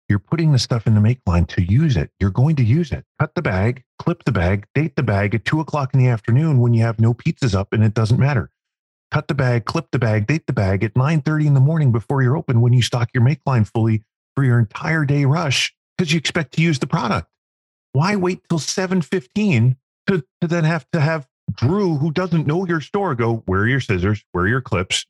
You're 0.08 0.18
putting 0.18 0.50
the 0.50 0.58
stuff 0.58 0.88
in 0.88 0.94
the 0.94 1.00
make 1.00 1.20
line 1.26 1.44
to 1.46 1.62
use 1.62 1.96
it. 1.96 2.10
You're 2.18 2.30
going 2.30 2.56
to 2.56 2.64
use 2.64 2.90
it. 2.90 3.04
Cut 3.20 3.34
the 3.36 3.42
bag, 3.42 3.84
clip 4.00 4.24
the 4.24 4.32
bag, 4.32 4.66
date 4.74 4.96
the 4.96 5.04
bag 5.04 5.34
at 5.34 5.44
two 5.44 5.60
o'clock 5.60 5.94
in 5.94 6.00
the 6.00 6.08
afternoon 6.08 6.58
when 6.58 6.74
you 6.74 6.82
have 6.82 6.98
no 6.98 7.14
pizzas 7.14 7.54
up 7.54 7.72
and 7.72 7.84
it 7.84 7.94
doesn't 7.94 8.18
matter. 8.18 8.50
Cut 9.12 9.28
the 9.28 9.34
bag, 9.34 9.66
clip 9.66 9.86
the 9.92 10.00
bag, 10.00 10.26
date 10.26 10.46
the 10.48 10.52
bag 10.52 10.82
at 10.82 10.94
9:30 10.94 11.46
in 11.46 11.54
the 11.54 11.60
morning 11.60 11.92
before 11.92 12.22
you're 12.22 12.36
open 12.36 12.60
when 12.60 12.72
you 12.72 12.82
stock 12.82 13.10
your 13.14 13.22
make 13.22 13.40
line 13.46 13.64
fully 13.64 14.02
for 14.34 14.44
your 14.44 14.58
entire 14.58 15.04
day 15.04 15.24
rush 15.24 15.74
because 15.96 16.12
you 16.12 16.18
expect 16.18 16.54
to 16.54 16.62
use 16.62 16.78
the 16.78 16.86
product. 16.86 17.28
Why 17.92 18.16
wait 18.16 18.40
till 18.48 18.58
7:15 18.58 19.76
to, 20.06 20.24
to 20.40 20.46
then 20.46 20.64
have 20.64 20.86
to 20.92 21.00
have 21.00 21.26
Drew, 21.52 21.96
who 21.96 22.10
doesn't 22.10 22.46
know 22.46 22.66
your 22.66 22.80
store, 22.80 23.14
go, 23.14 23.42
where 23.46 23.62
are 23.62 23.68
your 23.68 23.80
scissors? 23.80 24.24
Where 24.32 24.44
are 24.44 24.48
your 24.48 24.60
clips? 24.60 25.04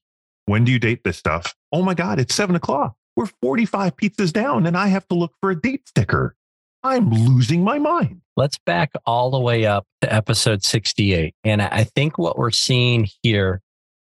When 0.46 0.64
do 0.64 0.72
you 0.72 0.78
date 0.78 1.04
this 1.04 1.18
stuff? 1.18 1.54
Oh 1.72 1.82
my 1.82 1.94
God, 1.94 2.18
it's 2.18 2.34
seven 2.34 2.56
o'clock. 2.56 2.96
We're 3.16 3.26
45 3.26 3.96
pizzas 3.96 4.32
down 4.32 4.66
and 4.66 4.76
I 4.76 4.88
have 4.88 5.06
to 5.08 5.14
look 5.14 5.34
for 5.40 5.50
a 5.50 5.60
date 5.60 5.88
sticker. 5.88 6.34
I'm 6.82 7.10
losing 7.10 7.62
my 7.62 7.78
mind. 7.78 8.22
Let's 8.36 8.58
back 8.58 8.92
all 9.04 9.30
the 9.30 9.38
way 9.38 9.66
up 9.66 9.86
to 10.00 10.12
episode 10.12 10.62
68. 10.62 11.34
And 11.44 11.60
I 11.60 11.84
think 11.84 12.16
what 12.16 12.38
we're 12.38 12.50
seeing 12.50 13.06
here 13.22 13.60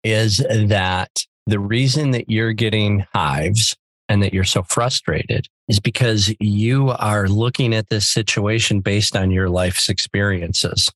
is 0.02 0.38
that 0.38 1.24
the 1.46 1.60
reason 1.60 2.10
that 2.10 2.28
you're 2.28 2.52
getting 2.52 3.06
hives 3.14 3.76
and 4.08 4.22
that 4.22 4.32
you're 4.32 4.44
so 4.44 4.62
frustrated 4.62 5.48
is 5.68 5.80
because 5.80 6.32
you 6.38 6.90
are 6.90 7.28
looking 7.28 7.74
at 7.74 7.88
this 7.88 8.08
situation 8.08 8.80
based 8.80 9.16
on 9.16 9.30
your 9.30 9.48
life's 9.48 9.88
experiences. 9.88 10.90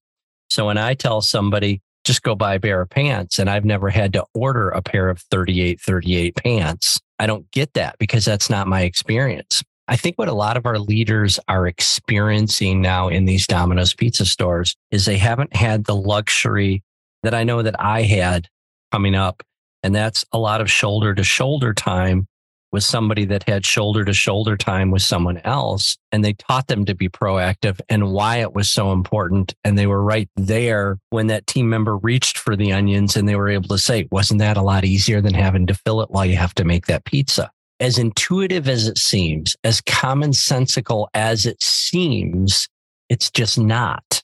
So 0.48 0.66
when 0.66 0.78
I 0.78 0.94
tell 0.94 1.20
somebody, 1.20 1.80
just 2.04 2.22
go 2.22 2.34
buy 2.34 2.54
a 2.54 2.60
pair 2.60 2.80
of 2.80 2.90
pants, 2.90 3.38
and 3.38 3.50
I've 3.50 3.64
never 3.64 3.90
had 3.90 4.12
to 4.14 4.24
order 4.34 4.70
a 4.70 4.82
pair 4.82 5.08
of 5.08 5.20
38, 5.30 5.80
38 5.80 6.36
pants, 6.36 7.00
I 7.18 7.26
don't 7.26 7.50
get 7.50 7.74
that 7.74 7.96
because 7.98 8.24
that's 8.24 8.48
not 8.48 8.66
my 8.66 8.82
experience. 8.82 9.62
I 9.86 9.96
think 9.96 10.16
what 10.16 10.28
a 10.28 10.32
lot 10.32 10.56
of 10.56 10.66
our 10.66 10.78
leaders 10.78 11.38
are 11.48 11.66
experiencing 11.66 12.80
now 12.80 13.08
in 13.08 13.24
these 13.24 13.46
Domino's 13.46 13.92
pizza 13.92 14.24
stores 14.24 14.76
is 14.90 15.04
they 15.04 15.18
haven't 15.18 15.54
had 15.54 15.84
the 15.84 15.96
luxury 15.96 16.82
that 17.22 17.34
I 17.34 17.44
know 17.44 17.60
that 17.62 17.74
I 17.78 18.02
had 18.02 18.46
coming 18.92 19.14
up. 19.14 19.42
And 19.82 19.94
that's 19.94 20.24
a 20.32 20.38
lot 20.38 20.60
of 20.60 20.70
shoulder 20.70 21.14
to 21.14 21.24
shoulder 21.24 21.74
time 21.74 22.26
with 22.72 22.84
somebody 22.84 23.24
that 23.26 23.48
had 23.48 23.66
shoulder 23.66 24.04
to 24.04 24.12
shoulder 24.12 24.56
time 24.56 24.90
with 24.90 25.02
someone 25.02 25.38
else. 25.38 25.96
And 26.12 26.24
they 26.24 26.34
taught 26.34 26.68
them 26.68 26.84
to 26.84 26.94
be 26.94 27.08
proactive 27.08 27.80
and 27.88 28.12
why 28.12 28.38
it 28.38 28.54
was 28.54 28.70
so 28.70 28.92
important. 28.92 29.54
And 29.64 29.78
they 29.78 29.86
were 29.86 30.02
right 30.02 30.28
there 30.36 30.98
when 31.10 31.26
that 31.28 31.46
team 31.46 31.68
member 31.68 31.96
reached 31.96 32.38
for 32.38 32.56
the 32.56 32.72
onions 32.72 33.16
and 33.16 33.28
they 33.28 33.36
were 33.36 33.48
able 33.48 33.68
to 33.68 33.78
say, 33.78 34.08
wasn't 34.10 34.40
that 34.40 34.56
a 34.56 34.62
lot 34.62 34.84
easier 34.84 35.20
than 35.20 35.34
having 35.34 35.66
to 35.66 35.74
fill 35.74 36.00
it 36.00 36.10
while 36.10 36.26
you 36.26 36.36
have 36.36 36.54
to 36.54 36.64
make 36.64 36.86
that 36.86 37.04
pizza? 37.04 37.50
As 37.80 37.98
intuitive 37.98 38.68
as 38.68 38.86
it 38.86 38.98
seems, 38.98 39.56
as 39.64 39.80
commonsensical 39.80 41.08
as 41.14 41.46
it 41.46 41.62
seems, 41.62 42.68
it's 43.08 43.30
just 43.30 43.58
not. 43.58 44.22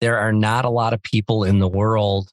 There 0.00 0.18
are 0.18 0.32
not 0.32 0.64
a 0.64 0.70
lot 0.70 0.92
of 0.92 1.02
people 1.02 1.42
in 1.42 1.58
the 1.58 1.68
world 1.68 2.30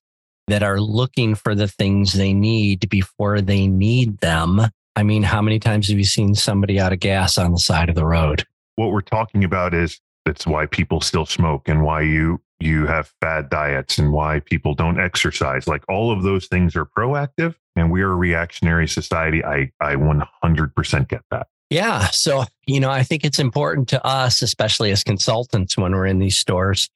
that 0.47 0.61
are 0.61 0.79
looking 0.79 1.35
for 1.35 1.55
the 1.55 1.67
things 1.67 2.13
they 2.13 2.33
need 2.33 2.89
before 2.89 3.41
they 3.41 3.67
need 3.67 4.19
them 4.19 4.61
I 4.95 5.03
mean, 5.03 5.23
how 5.23 5.41
many 5.41 5.59
times 5.59 5.89
have 5.89 5.97
you 5.97 6.03
seen 6.03 6.35
somebody 6.35 6.79
out 6.79 6.93
of 6.93 6.99
gas 6.99 7.37
on 7.37 7.51
the 7.51 7.59
side 7.59 7.89
of 7.89 7.95
the 7.95 8.05
road? 8.05 8.45
What 8.75 8.91
we're 8.91 9.01
talking 9.01 9.43
about 9.43 9.73
is 9.73 9.99
that's 10.25 10.45
why 10.45 10.65
people 10.65 11.01
still 11.01 11.25
smoke 11.25 11.67
and 11.67 11.83
why 11.83 12.01
you 12.01 12.41
you 12.59 12.85
have 12.87 13.13
fad 13.19 13.49
diets 13.49 13.97
and 13.97 14.13
why 14.13 14.39
people 14.39 14.73
don't 14.73 14.99
exercise. 14.99 15.67
Like 15.67 15.83
all 15.89 16.11
of 16.11 16.23
those 16.23 16.47
things 16.47 16.75
are 16.75 16.85
proactive 16.85 17.55
and 17.75 17.91
we 17.91 18.01
are 18.01 18.11
a 18.11 18.15
reactionary 18.15 18.87
society. 18.87 19.43
I 19.43 19.71
I 19.81 19.95
100% 19.95 21.09
get 21.09 21.21
that. 21.31 21.47
Yeah, 21.69 22.07
so 22.07 22.45
you 22.67 22.79
know, 22.79 22.91
I 22.91 23.03
think 23.03 23.25
it's 23.25 23.39
important 23.39 23.89
to 23.89 24.05
us 24.05 24.41
especially 24.41 24.91
as 24.91 25.03
consultants 25.03 25.77
when 25.77 25.91
we're 25.91 26.05
in 26.05 26.19
these 26.19 26.37
stores 26.37 26.89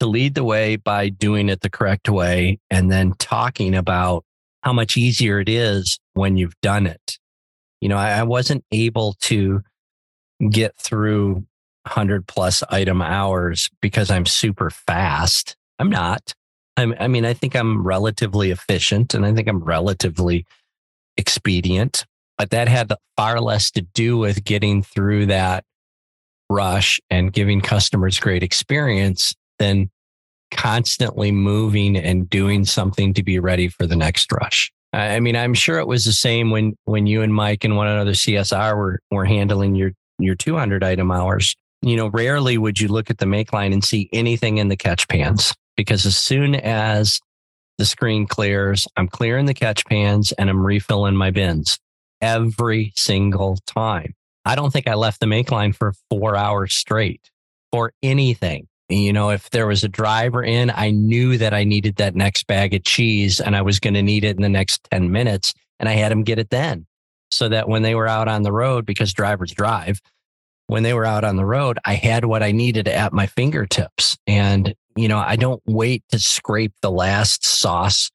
to 0.00 0.06
lead 0.06 0.34
the 0.34 0.44
way 0.44 0.76
by 0.76 1.08
doing 1.08 1.48
it 1.48 1.60
the 1.62 1.70
correct 1.70 2.08
way 2.08 2.58
and 2.70 2.90
then 2.90 3.14
talking 3.18 3.74
about 3.74 4.24
how 4.62 4.72
much 4.72 4.96
easier 4.96 5.40
it 5.40 5.48
is 5.48 5.98
when 6.14 6.36
you've 6.36 6.58
done 6.62 6.86
it. 6.86 7.18
You 7.80 7.88
know, 7.88 7.98
I, 7.98 8.12
I 8.12 8.22
wasn't 8.22 8.64
able 8.72 9.14
to 9.22 9.62
get 10.50 10.76
through 10.76 11.44
100 11.84 12.26
plus 12.26 12.62
item 12.70 13.02
hours 13.02 13.70
because 13.82 14.10
I'm 14.10 14.26
super 14.26 14.70
fast. 14.70 15.56
I'm 15.78 15.90
not. 15.90 16.32
I'm, 16.76 16.94
I 16.98 17.08
mean, 17.08 17.24
I 17.24 17.34
think 17.34 17.54
I'm 17.54 17.86
relatively 17.86 18.50
efficient 18.50 19.14
and 19.14 19.24
I 19.24 19.32
think 19.32 19.48
I'm 19.48 19.62
relatively 19.62 20.46
expedient, 21.16 22.06
but 22.38 22.50
that 22.50 22.68
had 22.68 22.92
far 23.16 23.40
less 23.40 23.70
to 23.72 23.82
do 23.82 24.16
with 24.16 24.44
getting 24.44 24.82
through 24.82 25.26
that 25.26 25.64
rush 26.50 27.00
and 27.10 27.32
giving 27.32 27.60
customers 27.60 28.18
great 28.18 28.42
experience 28.42 29.34
than 29.58 29.90
constantly 30.50 31.32
moving 31.32 31.96
and 31.96 32.28
doing 32.28 32.64
something 32.64 33.14
to 33.14 33.22
be 33.22 33.38
ready 33.38 33.68
for 33.68 33.86
the 33.86 33.96
next 33.96 34.30
rush. 34.32 34.72
I 34.94 35.20
mean, 35.20 35.34
I'm 35.34 35.54
sure 35.54 35.78
it 35.78 35.88
was 35.88 36.04
the 36.04 36.12
same 36.12 36.50
when 36.50 36.76
when 36.84 37.06
you 37.06 37.22
and 37.22 37.34
Mike 37.34 37.64
and 37.64 37.76
one 37.76 37.88
another 37.88 38.12
CSR 38.12 38.76
were 38.76 39.00
were 39.10 39.24
handling 39.24 39.74
your 39.74 39.92
your 40.18 40.34
200 40.34 40.84
item 40.84 41.10
hours. 41.10 41.56
You 41.82 41.96
know, 41.96 42.06
rarely 42.06 42.56
would 42.56 42.80
you 42.80 42.88
look 42.88 43.10
at 43.10 43.18
the 43.18 43.26
make 43.26 43.52
line 43.52 43.72
and 43.72 43.84
see 43.84 44.08
anything 44.12 44.58
in 44.58 44.68
the 44.68 44.76
catch 44.76 45.06
pans 45.08 45.52
because 45.76 46.06
as 46.06 46.16
soon 46.16 46.54
as 46.54 47.20
the 47.76 47.84
screen 47.84 48.26
clears, 48.26 48.86
I'm 48.96 49.08
clearing 49.08 49.46
the 49.46 49.54
catch 49.54 49.84
pans 49.84 50.32
and 50.32 50.48
I'm 50.48 50.64
refilling 50.64 51.16
my 51.16 51.30
bins 51.30 51.78
every 52.20 52.92
single 52.94 53.58
time. 53.66 54.14
I 54.44 54.54
don't 54.54 54.72
think 54.72 54.86
I 54.86 54.94
left 54.94 55.20
the 55.20 55.26
make 55.26 55.50
line 55.50 55.72
for 55.72 55.94
four 56.08 56.36
hours 56.36 56.74
straight 56.74 57.30
for 57.72 57.92
anything. 58.02 58.68
You 58.88 59.12
know, 59.12 59.30
if 59.30 59.50
there 59.50 59.66
was 59.66 59.82
a 59.82 59.88
driver 59.88 60.42
in, 60.42 60.70
I 60.70 60.90
knew 60.90 61.38
that 61.38 61.54
I 61.54 61.64
needed 61.64 61.96
that 61.96 62.14
next 62.14 62.46
bag 62.46 62.74
of 62.74 62.84
cheese 62.84 63.40
and 63.40 63.56
I 63.56 63.62
was 63.62 63.80
going 63.80 63.94
to 63.94 64.02
need 64.02 64.24
it 64.24 64.36
in 64.36 64.42
the 64.42 64.48
next 64.48 64.86
10 64.90 65.10
minutes. 65.10 65.54
And 65.80 65.88
I 65.88 65.92
had 65.92 66.12
them 66.12 66.22
get 66.22 66.38
it 66.38 66.50
then 66.50 66.86
so 67.30 67.48
that 67.48 67.68
when 67.68 67.82
they 67.82 67.94
were 67.94 68.06
out 68.06 68.28
on 68.28 68.42
the 68.42 68.52
road, 68.52 68.86
because 68.86 69.12
drivers 69.12 69.52
drive, 69.52 70.00
when 70.66 70.82
they 70.82 70.94
were 70.94 71.04
out 71.04 71.24
on 71.24 71.36
the 71.36 71.44
road, 71.44 71.78
I 71.84 71.94
had 71.94 72.24
what 72.24 72.42
I 72.42 72.52
needed 72.52 72.88
at 72.88 73.12
my 73.12 73.26
fingertips. 73.26 74.16
And, 74.26 74.74
you 74.96 75.08
know, 75.08 75.18
I 75.18 75.36
don't 75.36 75.62
wait 75.66 76.04
to 76.10 76.18
scrape 76.18 76.74
the 76.80 76.90
last 76.90 77.44
sauce 77.44 78.10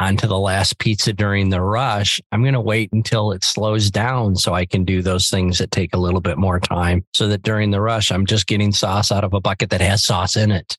onto 0.00 0.26
the 0.26 0.38
last 0.38 0.78
pizza 0.78 1.12
during 1.12 1.50
the 1.50 1.60
rush, 1.60 2.20
I'm 2.32 2.42
going 2.42 2.54
to 2.54 2.60
wait 2.60 2.90
until 2.92 3.32
it 3.32 3.44
slows 3.44 3.90
down 3.90 4.34
so 4.34 4.54
I 4.54 4.64
can 4.64 4.84
do 4.84 5.02
those 5.02 5.28
things 5.28 5.58
that 5.58 5.70
take 5.70 5.94
a 5.94 5.98
little 5.98 6.22
bit 6.22 6.38
more 6.38 6.58
time 6.58 7.04
so 7.12 7.28
that 7.28 7.42
during 7.42 7.70
the 7.70 7.82
rush, 7.82 8.10
I'm 8.10 8.24
just 8.24 8.46
getting 8.46 8.72
sauce 8.72 9.12
out 9.12 9.24
of 9.24 9.34
a 9.34 9.40
bucket 9.40 9.68
that 9.70 9.82
has 9.82 10.02
sauce 10.02 10.36
in 10.36 10.50
it. 10.50 10.78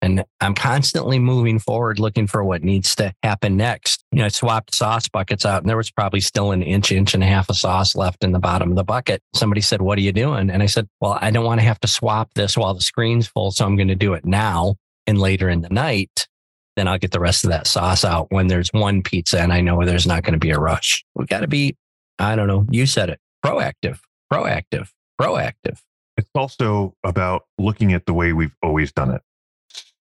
And 0.00 0.24
I'm 0.40 0.54
constantly 0.54 1.18
moving 1.18 1.58
forward, 1.58 1.98
looking 1.98 2.26
for 2.26 2.44
what 2.44 2.62
needs 2.62 2.94
to 2.96 3.12
happen 3.22 3.56
next. 3.56 4.02
You 4.10 4.20
know, 4.20 4.26
I 4.26 4.28
swapped 4.28 4.74
sauce 4.74 5.08
buckets 5.08 5.44
out 5.44 5.62
and 5.62 5.68
there 5.68 5.76
was 5.76 5.90
probably 5.90 6.20
still 6.20 6.52
an 6.52 6.62
inch, 6.62 6.92
inch 6.92 7.12
and 7.12 7.22
a 7.22 7.26
half 7.26 7.50
of 7.50 7.56
sauce 7.56 7.94
left 7.94 8.24
in 8.24 8.32
the 8.32 8.38
bottom 8.38 8.70
of 8.70 8.76
the 8.76 8.84
bucket. 8.84 9.22
Somebody 9.34 9.60
said, 9.60 9.82
What 9.82 9.98
are 9.98 10.02
you 10.02 10.12
doing? 10.12 10.50
And 10.50 10.62
I 10.62 10.66
said, 10.66 10.86
Well, 11.00 11.18
I 11.20 11.30
don't 11.30 11.46
want 11.46 11.60
to 11.60 11.66
have 11.66 11.80
to 11.80 11.88
swap 11.88 12.30
this 12.34 12.56
while 12.56 12.74
the 12.74 12.82
screen's 12.82 13.26
full. 13.26 13.50
So 13.50 13.64
I'm 13.64 13.76
going 13.76 13.88
to 13.88 13.94
do 13.94 14.14
it 14.14 14.24
now 14.24 14.76
and 15.06 15.18
later 15.18 15.48
in 15.48 15.62
the 15.62 15.70
night 15.70 16.28
then 16.76 16.86
I'll 16.88 16.98
get 16.98 17.10
the 17.10 17.20
rest 17.20 17.44
of 17.44 17.50
that 17.50 17.66
sauce 17.66 18.04
out 18.04 18.30
when 18.30 18.46
there's 18.46 18.68
one 18.72 19.02
pizza 19.02 19.40
and 19.40 19.52
I 19.52 19.60
know 19.60 19.84
there's 19.84 20.06
not 20.06 20.22
going 20.22 20.34
to 20.34 20.38
be 20.38 20.50
a 20.50 20.58
rush. 20.58 21.04
We've 21.14 21.28
got 21.28 21.40
to 21.40 21.48
be, 21.48 21.76
I 22.18 22.36
don't 22.36 22.46
know, 22.46 22.66
you 22.70 22.86
said 22.86 23.10
it, 23.10 23.18
proactive, 23.44 23.98
proactive, 24.32 24.90
proactive. 25.20 25.80
It's 26.16 26.30
also 26.34 26.94
about 27.04 27.44
looking 27.58 27.92
at 27.92 28.06
the 28.06 28.14
way 28.14 28.32
we've 28.32 28.54
always 28.62 28.92
done 28.92 29.10
it. 29.10 29.22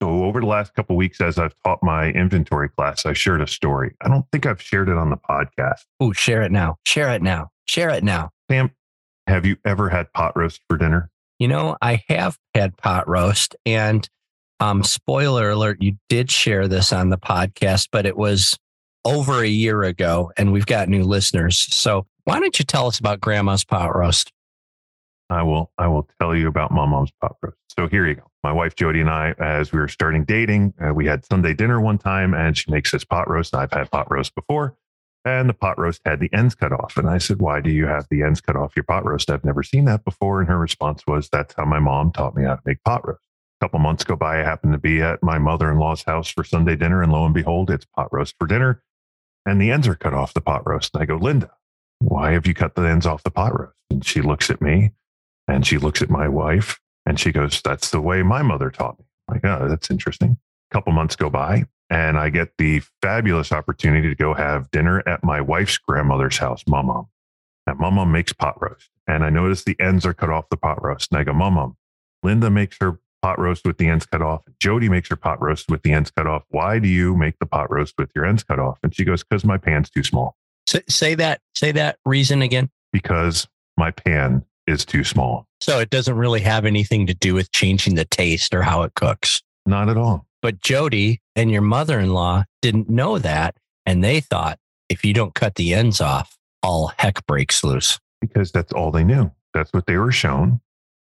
So 0.02 0.24
over 0.24 0.40
the 0.40 0.46
last 0.46 0.74
couple 0.74 0.94
weeks, 0.94 1.20
as 1.20 1.38
I've 1.38 1.54
taught 1.64 1.78
my 1.82 2.10
inventory 2.10 2.68
class, 2.68 3.06
I 3.06 3.14
shared 3.14 3.40
a 3.40 3.46
story. 3.46 3.94
I 4.02 4.08
don't 4.08 4.26
think 4.30 4.44
I've 4.44 4.60
shared 4.60 4.88
it 4.88 4.96
on 4.96 5.10
the 5.10 5.16
podcast. 5.16 5.84
Oh, 6.00 6.12
share 6.12 6.42
it 6.42 6.52
now. 6.52 6.76
Share 6.84 7.10
it 7.14 7.22
now. 7.22 7.48
Share 7.66 7.88
it 7.90 8.04
now. 8.04 8.30
Sam, 8.50 8.70
have 9.26 9.46
you 9.46 9.56
ever 9.64 9.88
had 9.88 10.12
pot 10.12 10.36
roast 10.36 10.60
for 10.68 10.76
dinner? 10.76 11.10
You 11.38 11.48
know, 11.48 11.76
I 11.80 12.04
have 12.08 12.38
had 12.54 12.76
pot 12.76 13.08
roast 13.08 13.56
and 13.64 14.08
um, 14.60 14.82
spoiler 14.82 15.50
alert, 15.50 15.82
you 15.82 15.96
did 16.08 16.30
share 16.30 16.68
this 16.68 16.92
on 16.92 17.10
the 17.10 17.18
podcast, 17.18 17.88
but 17.92 18.06
it 18.06 18.16
was 18.16 18.58
over 19.04 19.42
a 19.42 19.48
year 19.48 19.82
ago 19.82 20.32
and 20.36 20.52
we've 20.52 20.66
got 20.66 20.88
new 20.88 21.04
listeners. 21.04 21.58
So 21.74 22.06
why 22.24 22.40
don't 22.40 22.58
you 22.58 22.64
tell 22.64 22.88
us 22.88 22.98
about 22.98 23.20
grandma's 23.20 23.64
pot 23.64 23.94
roast? 23.94 24.32
I 25.30 25.42
will 25.42 25.70
I 25.78 25.88
will 25.88 26.08
tell 26.20 26.34
you 26.34 26.48
about 26.48 26.70
my 26.70 26.86
mom's 26.86 27.12
pot 27.20 27.36
roast. 27.42 27.56
So 27.76 27.88
here 27.88 28.06
you 28.06 28.16
go. 28.16 28.30
My 28.42 28.52
wife 28.52 28.74
Jody 28.76 29.00
and 29.00 29.10
I, 29.10 29.34
as 29.38 29.72
we 29.72 29.78
were 29.78 29.88
starting 29.88 30.24
dating, 30.24 30.74
uh, 30.80 30.94
we 30.94 31.06
had 31.06 31.24
Sunday 31.24 31.52
dinner 31.52 31.80
one 31.80 31.98
time, 31.98 32.32
and 32.32 32.56
she 32.56 32.70
makes 32.70 32.92
this 32.92 33.04
pot 33.04 33.28
roast. 33.28 33.54
I've 33.54 33.72
had 33.72 33.90
pot 33.90 34.10
roast 34.10 34.34
before, 34.36 34.76
and 35.24 35.48
the 35.48 35.54
pot 35.54 35.78
roast 35.78 36.00
had 36.04 36.20
the 36.20 36.30
ends 36.32 36.54
cut 36.54 36.72
off. 36.72 36.96
And 36.96 37.08
I 37.08 37.18
said, 37.18 37.40
"Why 37.40 37.60
do 37.60 37.70
you 37.70 37.86
have 37.86 38.06
the 38.08 38.22
ends 38.22 38.40
cut 38.40 38.54
off 38.54 38.76
your 38.76 38.84
pot 38.84 39.04
roast? 39.04 39.30
I've 39.30 39.44
never 39.44 39.64
seen 39.64 39.84
that 39.86 40.04
before." 40.04 40.40
And 40.40 40.48
her 40.48 40.58
response 40.58 41.02
was, 41.08 41.28
"That's 41.28 41.54
how 41.56 41.64
my 41.64 41.80
mom 41.80 42.12
taught 42.12 42.36
me 42.36 42.44
how 42.44 42.54
to 42.54 42.62
make 42.64 42.82
pot 42.84 43.06
roast." 43.06 43.25
Couple 43.60 43.78
months 43.78 44.04
go 44.04 44.16
by, 44.16 44.40
I 44.40 44.44
happen 44.44 44.72
to 44.72 44.78
be 44.78 45.00
at 45.00 45.22
my 45.22 45.38
mother 45.38 45.70
in 45.70 45.78
law's 45.78 46.02
house 46.02 46.28
for 46.28 46.44
Sunday 46.44 46.76
dinner, 46.76 47.02
and 47.02 47.10
lo 47.10 47.24
and 47.24 47.32
behold, 47.32 47.70
it's 47.70 47.86
pot 47.86 48.12
roast 48.12 48.34
for 48.38 48.46
dinner, 48.46 48.82
and 49.46 49.60
the 49.60 49.70
ends 49.70 49.88
are 49.88 49.94
cut 49.94 50.12
off 50.12 50.34
the 50.34 50.42
pot 50.42 50.66
roast. 50.66 50.94
And 50.94 51.02
I 51.02 51.06
go, 51.06 51.16
Linda, 51.16 51.50
why 52.00 52.32
have 52.32 52.46
you 52.46 52.52
cut 52.52 52.74
the 52.74 52.82
ends 52.82 53.06
off 53.06 53.22
the 53.22 53.30
pot 53.30 53.58
roast? 53.58 53.72
And 53.90 54.04
she 54.04 54.20
looks 54.20 54.50
at 54.50 54.60
me, 54.60 54.92
and 55.48 55.66
she 55.66 55.78
looks 55.78 56.02
at 56.02 56.10
my 56.10 56.28
wife, 56.28 56.78
and 57.06 57.18
she 57.18 57.32
goes, 57.32 57.62
"That's 57.62 57.90
the 57.90 58.00
way 58.00 58.22
my 58.22 58.42
mother 58.42 58.70
taught 58.70 58.98
me." 58.98 59.06
I'm 59.28 59.34
like, 59.36 59.44
oh, 59.44 59.68
that's 59.68 59.90
interesting. 59.90 60.36
A 60.70 60.74
couple 60.74 60.92
months 60.92 61.16
go 61.16 61.30
by, 61.30 61.64
and 61.88 62.18
I 62.18 62.28
get 62.28 62.58
the 62.58 62.82
fabulous 63.00 63.52
opportunity 63.52 64.08
to 64.08 64.14
go 64.14 64.34
have 64.34 64.70
dinner 64.70 65.02
at 65.06 65.24
my 65.24 65.40
wife's 65.40 65.78
grandmother's 65.78 66.38
house, 66.38 66.62
Mama. 66.68 67.06
And 67.66 67.78
Mama 67.78 68.04
makes 68.04 68.32
pot 68.32 68.60
roast, 68.60 68.90
and 69.06 69.24
I 69.24 69.30
notice 69.30 69.64
the 69.64 69.80
ends 69.80 70.04
are 70.04 70.14
cut 70.14 70.30
off 70.30 70.50
the 70.50 70.56
pot 70.56 70.82
roast, 70.82 71.10
and 71.10 71.18
I 71.18 71.24
go, 71.24 71.32
Mama, 71.32 71.72
Linda 72.22 72.50
makes 72.50 72.76
her 72.80 73.00
pot 73.26 73.40
roast 73.40 73.66
with 73.66 73.76
the 73.78 73.88
ends 73.88 74.06
cut 74.06 74.22
off. 74.22 74.42
Jody 74.60 74.88
makes 74.88 75.08
her 75.08 75.16
pot 75.16 75.42
roast 75.42 75.68
with 75.68 75.82
the 75.82 75.90
ends 75.90 76.12
cut 76.12 76.28
off. 76.28 76.44
Why 76.50 76.78
do 76.78 76.86
you 76.86 77.16
make 77.16 77.40
the 77.40 77.46
pot 77.46 77.68
roast 77.72 77.94
with 77.98 78.08
your 78.14 78.24
ends 78.24 78.44
cut 78.44 78.60
off? 78.60 78.78
And 78.84 78.94
she 78.94 79.02
goes, 79.02 79.24
because 79.24 79.44
my 79.44 79.58
pan's 79.58 79.90
too 79.90 80.04
small. 80.04 80.36
Say, 80.68 80.82
say 80.88 81.14
that, 81.16 81.40
say 81.52 81.72
that 81.72 81.98
reason 82.04 82.40
again. 82.40 82.70
Because 82.92 83.48
my 83.76 83.90
pan 83.90 84.44
is 84.68 84.84
too 84.84 85.02
small. 85.02 85.44
So 85.60 85.80
it 85.80 85.90
doesn't 85.90 86.16
really 86.16 86.40
have 86.42 86.64
anything 86.64 87.08
to 87.08 87.14
do 87.14 87.34
with 87.34 87.50
changing 87.50 87.96
the 87.96 88.04
taste 88.04 88.54
or 88.54 88.62
how 88.62 88.82
it 88.82 88.94
cooks. 88.94 89.42
Not 89.66 89.88
at 89.88 89.96
all. 89.96 90.24
But 90.40 90.60
Jody 90.60 91.20
and 91.34 91.50
your 91.50 91.62
mother 91.62 91.98
in 91.98 92.12
law 92.12 92.44
didn't 92.62 92.88
know 92.88 93.18
that. 93.18 93.56
And 93.86 94.04
they 94.04 94.20
thought 94.20 94.60
if 94.88 95.04
you 95.04 95.12
don't 95.12 95.34
cut 95.34 95.56
the 95.56 95.74
ends 95.74 96.00
off, 96.00 96.38
all 96.62 96.92
heck 96.96 97.26
breaks 97.26 97.64
loose. 97.64 97.98
Because 98.20 98.52
that's 98.52 98.72
all 98.72 98.92
they 98.92 99.02
knew 99.02 99.32
That's 99.52 99.72
what 99.72 99.86
they 99.86 99.96
were 99.96 100.12
shown. 100.12 100.60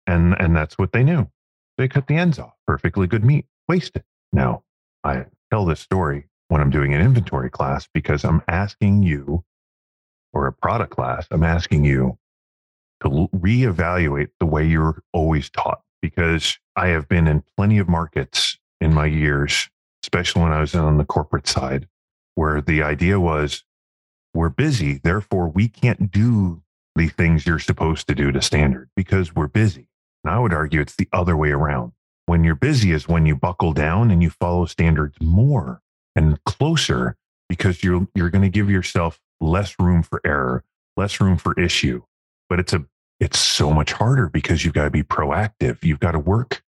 And, 0.06 0.34
and 0.40 0.56
that's 0.56 0.78
what 0.78 0.92
they 0.92 1.04
knew. 1.04 1.28
They 1.78 1.88
cut 1.88 2.06
the 2.06 2.16
ends 2.16 2.38
off. 2.38 2.54
Perfectly 2.66 3.06
good 3.06 3.24
meat, 3.24 3.46
wasted. 3.68 4.04
Now, 4.32 4.62
I 5.04 5.26
tell 5.50 5.64
this 5.64 5.80
story 5.80 6.28
when 6.48 6.60
I'm 6.60 6.70
doing 6.70 6.94
an 6.94 7.00
inventory 7.00 7.50
class 7.50 7.88
because 7.92 8.24
I'm 8.24 8.42
asking 8.48 9.02
you, 9.02 9.44
or 10.32 10.46
a 10.46 10.52
product 10.52 10.92
class, 10.92 11.26
I'm 11.30 11.44
asking 11.44 11.84
you 11.84 12.18
to 13.02 13.28
reevaluate 13.34 14.30
the 14.40 14.46
way 14.46 14.66
you're 14.66 15.02
always 15.12 15.50
taught. 15.50 15.82
Because 16.02 16.58
I 16.76 16.88
have 16.88 17.08
been 17.08 17.26
in 17.26 17.42
plenty 17.56 17.78
of 17.78 17.88
markets 17.88 18.58
in 18.80 18.94
my 18.94 19.06
years, 19.06 19.68
especially 20.04 20.42
when 20.42 20.52
I 20.52 20.60
was 20.60 20.74
on 20.74 20.98
the 20.98 21.04
corporate 21.04 21.48
side, 21.48 21.88
where 22.34 22.60
the 22.60 22.82
idea 22.82 23.18
was 23.18 23.64
we're 24.34 24.50
busy, 24.50 25.00
therefore 25.02 25.48
we 25.48 25.68
can't 25.68 26.10
do 26.10 26.62
the 26.94 27.08
things 27.08 27.46
you're 27.46 27.58
supposed 27.58 28.06
to 28.08 28.14
do 28.14 28.30
to 28.30 28.42
standard 28.42 28.90
because 28.94 29.34
we're 29.34 29.48
busy. 29.48 29.88
And 30.24 30.32
I 30.32 30.38
would 30.38 30.52
argue 30.52 30.80
it's 30.80 30.96
the 30.96 31.08
other 31.12 31.36
way 31.36 31.50
around. 31.50 31.92
When 32.26 32.42
you're 32.42 32.56
busy 32.56 32.92
is 32.92 33.06
when 33.06 33.26
you 33.26 33.36
buckle 33.36 33.72
down 33.72 34.10
and 34.10 34.22
you 34.22 34.30
follow 34.30 34.66
standards 34.66 35.16
more 35.20 35.80
and 36.16 36.42
closer 36.44 37.16
because 37.48 37.84
you're 37.84 38.08
you're 38.14 38.30
going 38.30 38.42
to 38.42 38.48
give 38.50 38.68
yourself 38.68 39.20
less 39.40 39.76
room 39.78 40.02
for 40.02 40.20
error, 40.24 40.64
less 40.96 41.20
room 41.20 41.36
for 41.36 41.58
issue. 41.58 42.02
But 42.48 42.58
it's 42.58 42.72
a 42.72 42.84
it's 43.20 43.38
so 43.38 43.72
much 43.72 43.92
harder 43.92 44.28
because 44.28 44.64
you've 44.64 44.74
got 44.74 44.84
to 44.84 44.90
be 44.90 45.02
proactive. 45.02 45.84
You've 45.84 46.00
got 46.00 46.12
to 46.12 46.18
work 46.18 46.62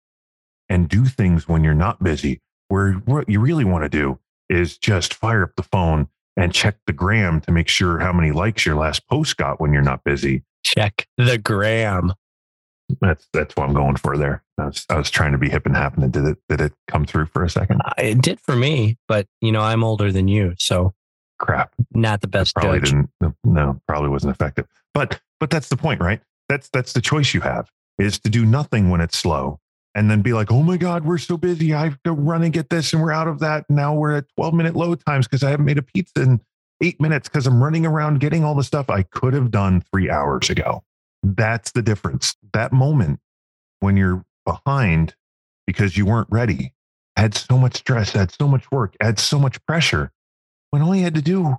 and 0.70 0.88
do 0.88 1.06
things 1.06 1.48
when 1.48 1.64
you're 1.64 1.74
not 1.74 2.04
busy. 2.04 2.42
Where 2.68 2.94
what 2.94 3.30
you 3.30 3.40
really 3.40 3.66
want 3.66 3.84
to 3.84 3.90
do 3.90 4.20
is 4.50 4.78
just 4.78 5.14
fire 5.14 5.44
up 5.44 5.56
the 5.56 5.64
phone 5.64 6.08
and 6.36 6.54
check 6.54 6.78
the 6.86 6.94
gram 6.94 7.42
to 7.42 7.52
make 7.52 7.68
sure 7.68 8.00
how 8.00 8.14
many 8.14 8.32
likes 8.32 8.66
your 8.66 8.76
last 8.76 9.08
post 9.08 9.38
got 9.38 9.60
when 9.60 9.74
you're 9.74 9.82
not 9.82 10.04
busy. 10.04 10.44
Check 10.64 11.08
the 11.18 11.38
gram. 11.38 12.14
That's 13.02 13.28
that's 13.34 13.56
what 13.56 13.68
I'm 13.68 13.74
going 13.76 13.98
for 13.98 14.18
there. 14.18 14.44
I 14.58 14.66
was 14.66 14.86
I 14.90 14.96
was 14.98 15.10
trying 15.10 15.34
to 15.34 15.38
be 15.38 15.50
hip 15.50 15.66
and 15.66 15.76
happening. 15.76 16.10
Did 16.10 16.26
it 16.26 16.38
did 16.48 16.62
it 16.62 16.74
come 16.88 17.06
through 17.06 17.26
for 17.28 17.44
a 17.44 17.50
second? 17.50 17.82
Uh, 17.86 17.94
It 17.98 18.22
did 18.22 18.40
for 18.40 18.56
me, 18.56 18.98
but 19.08 19.28
you 19.42 19.52
know, 19.52 19.62
I'm 19.62 19.84
older 19.84 20.12
than 20.12 20.28
you, 20.28 20.56
so 20.58 20.94
Crap. 21.40 21.74
not 21.94 22.22
the 22.22 22.28
best 22.28 22.56
Probably 22.56 22.80
judge. 22.80 22.92
didn't 22.92 23.36
no, 23.44 23.80
probably 23.88 24.10
wasn't 24.10 24.32
effective. 24.34 24.66
But 24.94 25.20
but 25.40 25.50
that's 25.50 25.70
the 25.70 25.78
point, 25.78 26.02
right? 26.02 26.22
That's 26.50 26.70
that's 26.70 26.94
the 26.94 27.02
choice 27.02 27.34
you 27.34 27.42
have 27.42 27.70
is 28.00 28.20
to 28.20 28.30
do 28.30 28.46
nothing 28.46 28.90
when 28.90 29.02
it's 29.02 29.18
slow 29.18 29.60
and 29.96 30.10
then 30.10 30.22
be 30.22 30.32
like, 30.34 30.52
oh 30.52 30.62
my 30.64 30.78
God, 30.78 31.04
we're 31.06 31.18
so 31.18 31.36
busy. 31.38 31.74
I 31.74 31.86
have 31.86 32.02
to 32.04 32.14
run 32.14 32.44
and 32.44 32.54
get 32.54 32.70
this 32.70 32.94
and 32.94 33.02
we're 33.02 33.12
out 33.12 33.28
of 33.28 33.40
that. 33.40 33.66
Now 33.70 33.94
we're 33.96 34.16
at 34.18 34.26
12 34.38 34.54
minute 34.54 34.76
load 34.76 35.04
times 35.06 35.28
because 35.28 35.44
I 35.44 35.50
haven't 35.50 35.66
made 35.66 35.78
a 35.80 35.82
pizza 35.82 36.22
in 36.22 36.40
eight 36.82 37.02
minutes 37.02 37.28
because 37.28 37.48
I'm 37.48 37.62
running 37.62 37.86
around 37.86 38.20
getting 38.20 38.44
all 38.44 38.54
the 38.56 38.64
stuff 38.64 38.90
I 38.90 39.02
could 39.04 39.34
have 39.34 39.50
done 39.52 39.82
three 39.92 40.10
hours 40.10 40.50
ago. 40.50 40.84
That's 41.24 41.72
the 41.72 41.82
difference. 41.82 42.36
That 42.54 42.72
moment 42.72 43.20
when 43.80 43.98
you're 43.98 44.26
behind 44.46 45.16
because 45.66 45.98
you 45.98 46.06
weren't 46.06 46.30
ready 46.32 46.74
had 47.18 47.34
so 47.34 47.58
much 47.58 47.78
stress, 47.78 48.12
had 48.12 48.32
so 48.32 48.48
much 48.48 48.72
work, 48.72 48.96
had 49.02 49.20
so 49.20 49.40
much 49.40 49.64
pressure 49.66 50.12
when 50.70 50.82
all 50.82 50.96
you 50.96 51.04
had 51.04 51.16
to 51.16 51.22
do 51.22 51.56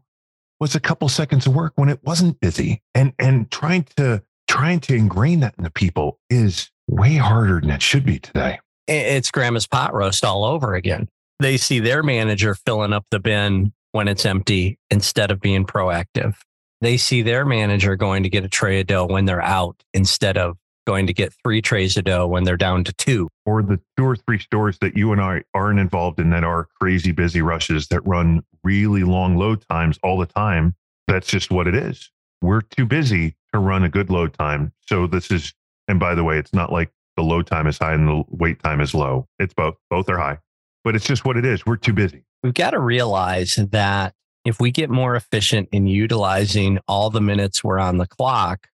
was 0.60 0.74
a 0.74 0.80
couple 0.80 1.08
seconds 1.08 1.46
of 1.46 1.54
work 1.54 1.72
when 1.76 1.88
it 1.88 2.00
wasn't 2.04 2.40
busy. 2.40 2.82
And 2.94 3.12
and 3.18 3.50
trying 3.50 3.84
to 3.96 4.22
trying 4.46 4.80
to 4.80 4.94
ingrain 4.94 5.40
that 5.40 5.54
in 5.58 5.64
the 5.64 5.70
people 5.70 6.18
is 6.30 6.70
way 6.88 7.16
harder 7.16 7.60
than 7.60 7.70
it 7.70 7.82
should 7.82 8.06
be 8.06 8.18
today. 8.18 8.58
It's 8.86 9.30
grandma's 9.30 9.66
pot 9.66 9.92
roast 9.92 10.24
all 10.24 10.44
over 10.44 10.74
again. 10.74 11.08
They 11.40 11.56
see 11.56 11.80
their 11.80 12.02
manager 12.02 12.54
filling 12.54 12.92
up 12.92 13.04
the 13.10 13.20
bin 13.20 13.72
when 13.92 14.08
it's 14.08 14.24
empty 14.24 14.78
instead 14.90 15.30
of 15.30 15.40
being 15.40 15.66
proactive. 15.66 16.36
They 16.80 16.96
see 16.96 17.22
their 17.22 17.44
manager 17.44 17.96
going 17.96 18.22
to 18.22 18.28
get 18.28 18.44
a 18.44 18.48
tray 18.48 18.80
of 18.80 18.86
dough 18.86 19.06
when 19.06 19.24
they're 19.24 19.42
out 19.42 19.82
instead 19.92 20.38
of 20.38 20.56
going 20.86 21.06
to 21.06 21.12
get 21.12 21.34
three 21.44 21.60
trays 21.60 21.96
of 21.98 22.04
dough 22.04 22.26
when 22.26 22.44
they're 22.44 22.56
down 22.56 22.82
to 22.84 22.92
two. 22.94 23.28
Or 23.44 23.62
the 23.62 23.78
two 23.96 24.04
or 24.04 24.16
three 24.16 24.38
stores 24.38 24.78
that 24.80 24.96
you 24.96 25.12
and 25.12 25.20
I 25.20 25.42
aren't 25.52 25.80
involved 25.80 26.18
in 26.18 26.30
that 26.30 26.44
are 26.44 26.68
crazy 26.80 27.12
busy 27.12 27.42
rushes 27.42 27.88
that 27.88 28.06
run 28.06 28.42
really 28.64 29.04
long 29.04 29.36
load 29.36 29.62
times 29.68 29.98
all 30.02 30.18
the 30.18 30.26
time. 30.26 30.74
That's 31.06 31.26
just 31.26 31.50
what 31.50 31.66
it 31.66 31.74
is. 31.74 32.10
We're 32.40 32.62
too 32.62 32.86
busy 32.86 33.36
to 33.52 33.58
run 33.58 33.84
a 33.84 33.88
good 33.88 34.08
load 34.08 34.32
time. 34.34 34.72
So 34.86 35.06
this 35.06 35.30
is, 35.30 35.52
and 35.88 36.00
by 36.00 36.14
the 36.14 36.24
way, 36.24 36.38
it's 36.38 36.54
not 36.54 36.72
like 36.72 36.90
the 37.16 37.22
load 37.22 37.46
time 37.46 37.66
is 37.66 37.78
high 37.78 37.94
and 37.94 38.08
the 38.08 38.24
wait 38.30 38.62
time 38.62 38.80
is 38.80 38.94
low. 38.94 39.26
It's 39.38 39.52
both. 39.52 39.74
Both 39.90 40.08
are 40.08 40.18
high. 40.18 40.38
But 40.84 40.94
it's 40.94 41.04
just 41.04 41.24
what 41.24 41.36
it 41.36 41.44
is. 41.44 41.66
We're 41.66 41.76
too 41.76 41.92
busy. 41.92 42.22
We've 42.42 42.54
got 42.54 42.70
to 42.70 42.78
realize 42.78 43.56
that 43.56 44.14
if 44.48 44.58
we 44.58 44.70
get 44.70 44.88
more 44.88 45.14
efficient 45.14 45.68
in 45.72 45.86
utilizing 45.86 46.78
all 46.88 47.10
the 47.10 47.20
minutes 47.20 47.62
we're 47.62 47.78
on 47.78 47.98
the 47.98 48.06
clock, 48.06 48.66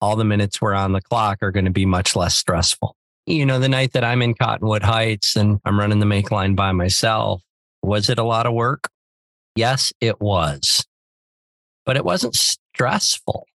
all 0.00 0.14
the 0.14 0.24
minutes 0.24 0.62
we're 0.62 0.74
on 0.74 0.92
the 0.92 1.00
clock 1.00 1.38
are 1.42 1.50
going 1.50 1.64
to 1.64 1.72
be 1.72 1.84
much 1.84 2.14
less 2.14 2.36
stressful. 2.36 2.94
You 3.26 3.44
know, 3.44 3.58
the 3.58 3.68
night 3.68 3.94
that 3.94 4.04
I'm 4.04 4.22
in 4.22 4.34
Cottonwood 4.34 4.84
Heights 4.84 5.34
and 5.34 5.58
I'm 5.64 5.78
running 5.78 5.98
the 5.98 6.06
make 6.06 6.30
line 6.30 6.54
by 6.54 6.70
myself, 6.70 7.42
was 7.82 8.08
it 8.08 8.20
a 8.20 8.22
lot 8.22 8.46
of 8.46 8.54
work? 8.54 8.88
Yes, 9.56 9.92
it 10.00 10.20
was. 10.20 10.86
But 11.84 11.96
it 11.96 12.04
wasn't 12.04 12.36
stressful. 12.36 13.48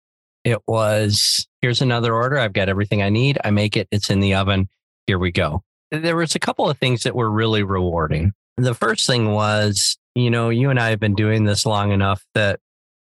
It 0.42 0.60
was 0.66 1.46
here's 1.60 1.82
another 1.82 2.14
order. 2.14 2.38
I've 2.38 2.54
got 2.54 2.70
everything 2.70 3.02
I 3.02 3.10
need. 3.10 3.38
I 3.44 3.50
make 3.50 3.76
it, 3.76 3.86
it's 3.90 4.08
in 4.08 4.20
the 4.20 4.32
oven. 4.32 4.70
Here 5.06 5.18
we 5.18 5.30
go. 5.30 5.62
There 5.90 6.16
was 6.16 6.34
a 6.34 6.40
couple 6.40 6.70
of 6.70 6.78
things 6.78 7.02
that 7.02 7.14
were 7.14 7.30
really 7.30 7.62
rewarding. 7.62 8.32
The 8.56 8.74
first 8.74 9.06
thing 9.06 9.32
was, 9.32 9.98
you 10.14 10.30
know, 10.30 10.50
you 10.50 10.70
and 10.70 10.78
I 10.78 10.90
have 10.90 11.00
been 11.00 11.14
doing 11.14 11.44
this 11.44 11.64
long 11.64 11.92
enough 11.92 12.24
that 12.34 12.60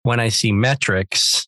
when 0.04 0.20
I 0.20 0.30
see 0.30 0.52
metrics, 0.52 1.48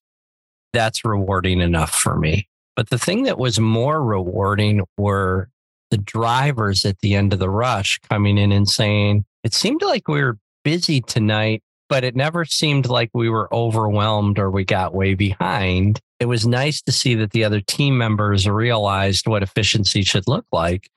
that's 0.73 1.05
rewarding 1.05 1.61
enough 1.61 1.91
for 1.91 2.17
me. 2.17 2.47
But 2.75 2.89
the 2.89 2.99
thing 2.99 3.23
that 3.23 3.37
was 3.37 3.59
more 3.59 4.03
rewarding 4.03 4.81
were 4.97 5.49
the 5.91 5.97
drivers 5.97 6.85
at 6.85 6.99
the 6.99 7.15
end 7.15 7.33
of 7.33 7.39
the 7.39 7.49
rush 7.49 7.99
coming 8.09 8.37
in 8.37 8.51
and 8.51 8.69
saying, 8.69 9.25
it 9.43 9.53
seemed 9.53 9.81
like 9.81 10.07
we 10.07 10.21
were 10.21 10.37
busy 10.63 11.01
tonight, 11.01 11.63
but 11.87 12.03
it 12.03 12.15
never 12.15 12.45
seemed 12.45 12.87
like 12.87 13.09
we 13.13 13.29
were 13.29 13.53
overwhelmed 13.53 14.37
or 14.37 14.51
we 14.51 14.63
got 14.63 14.93
way 14.93 15.13
behind. 15.15 15.99
It 16.19 16.25
was 16.27 16.45
nice 16.45 16.81
to 16.83 16.91
see 16.91 17.15
that 17.15 17.31
the 17.31 17.43
other 17.43 17.61
team 17.61 17.97
members 17.97 18.47
realized 18.47 19.27
what 19.27 19.43
efficiency 19.43 20.03
should 20.03 20.27
look 20.27 20.45
like 20.51 20.89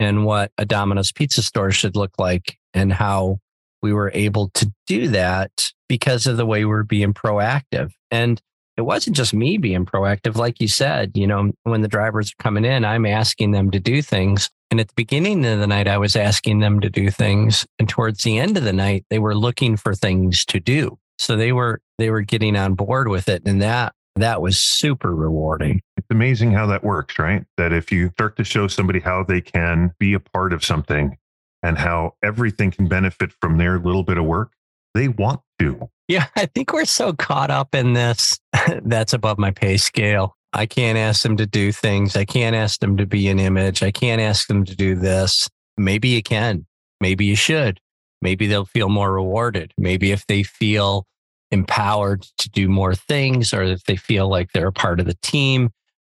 and 0.00 0.24
what 0.24 0.52
a 0.56 0.64
Domino's 0.64 1.12
pizza 1.12 1.42
store 1.42 1.72
should 1.72 1.96
look 1.96 2.12
like 2.18 2.56
and 2.72 2.92
how 2.92 3.38
we 3.82 3.92
were 3.92 4.10
able 4.14 4.50
to 4.54 4.72
do 4.86 5.08
that 5.08 5.72
because 5.88 6.26
of 6.26 6.36
the 6.36 6.46
way 6.46 6.60
we 6.60 6.66
we're 6.66 6.82
being 6.82 7.14
proactive. 7.14 7.92
And 8.10 8.40
it 8.76 8.82
wasn't 8.82 9.16
just 9.16 9.34
me 9.34 9.58
being 9.58 9.84
proactive. 9.84 10.36
Like 10.36 10.60
you 10.60 10.68
said, 10.68 11.12
you 11.14 11.26
know, 11.26 11.50
when 11.64 11.80
the 11.80 11.88
drivers 11.88 12.30
are 12.30 12.42
coming 12.42 12.64
in, 12.64 12.84
I'm 12.84 13.06
asking 13.06 13.50
them 13.50 13.70
to 13.72 13.80
do 13.80 14.02
things. 14.02 14.50
And 14.70 14.78
at 14.78 14.88
the 14.88 14.94
beginning 14.94 15.44
of 15.46 15.58
the 15.58 15.66
night, 15.66 15.88
I 15.88 15.98
was 15.98 16.14
asking 16.14 16.60
them 16.60 16.80
to 16.80 16.90
do 16.90 17.10
things. 17.10 17.66
And 17.78 17.88
towards 17.88 18.22
the 18.22 18.38
end 18.38 18.56
of 18.56 18.64
the 18.64 18.72
night, 18.72 19.04
they 19.10 19.18
were 19.18 19.34
looking 19.34 19.76
for 19.76 19.94
things 19.94 20.44
to 20.46 20.60
do. 20.60 20.98
So 21.18 21.36
they 21.36 21.52
were, 21.52 21.80
they 21.98 22.10
were 22.10 22.20
getting 22.20 22.54
on 22.54 22.74
board 22.74 23.08
with 23.08 23.28
it. 23.28 23.42
And 23.46 23.60
that, 23.62 23.94
that 24.14 24.42
was 24.42 24.60
super 24.60 25.14
rewarding. 25.14 25.80
It's 25.96 26.06
amazing 26.10 26.52
how 26.52 26.66
that 26.66 26.84
works, 26.84 27.18
right? 27.18 27.44
That 27.56 27.72
if 27.72 27.90
you 27.90 28.10
start 28.10 28.36
to 28.36 28.44
show 28.44 28.68
somebody 28.68 29.00
how 29.00 29.24
they 29.24 29.40
can 29.40 29.92
be 29.98 30.12
a 30.12 30.20
part 30.20 30.52
of 30.52 30.64
something 30.64 31.16
and 31.62 31.78
how 31.78 32.14
everything 32.22 32.70
can 32.70 32.88
benefit 32.88 33.32
from 33.40 33.58
their 33.58 33.78
little 33.78 34.02
bit 34.02 34.18
of 34.18 34.24
work, 34.24 34.52
they 34.94 35.08
want 35.08 35.40
to. 35.58 35.88
Yeah, 36.06 36.26
I 36.36 36.46
think 36.46 36.72
we're 36.72 36.84
so 36.84 37.12
caught 37.12 37.50
up 37.50 37.74
in 37.74 37.92
this. 37.92 38.38
That's 38.82 39.12
above 39.12 39.38
my 39.38 39.50
pay 39.50 39.76
scale. 39.76 40.36
I 40.52 40.66
can't 40.66 40.96
ask 40.96 41.22
them 41.22 41.36
to 41.36 41.46
do 41.46 41.72
things. 41.72 42.16
I 42.16 42.24
can't 42.24 42.56
ask 42.56 42.80
them 42.80 42.96
to 42.96 43.06
be 43.06 43.28
an 43.28 43.38
image. 43.38 43.82
I 43.82 43.90
can't 43.90 44.20
ask 44.20 44.48
them 44.48 44.64
to 44.64 44.74
do 44.74 44.94
this. 44.94 45.48
Maybe 45.76 46.08
you 46.08 46.22
can. 46.22 46.66
Maybe 47.00 47.26
you 47.26 47.36
should. 47.36 47.80
Maybe 48.22 48.46
they'll 48.46 48.64
feel 48.64 48.88
more 48.88 49.12
rewarded. 49.12 49.72
Maybe 49.76 50.10
if 50.10 50.26
they 50.26 50.42
feel 50.42 51.06
empowered 51.50 52.22
to 52.38 52.48
do 52.50 52.68
more 52.68 52.94
things 52.94 53.52
or 53.52 53.62
if 53.62 53.84
they 53.84 53.96
feel 53.96 54.28
like 54.28 54.52
they're 54.52 54.68
a 54.68 54.72
part 54.72 55.00
of 55.00 55.06
the 55.06 55.16
team, 55.22 55.70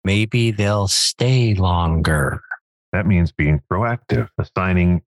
maybe 0.04 0.51
they'll 0.51 0.88
stay 0.88 1.54
longer. 1.54 2.41
That 2.93 3.06
means 3.06 3.32
being 3.32 3.62
proactive, 3.71 4.30
assigning 4.38 5.01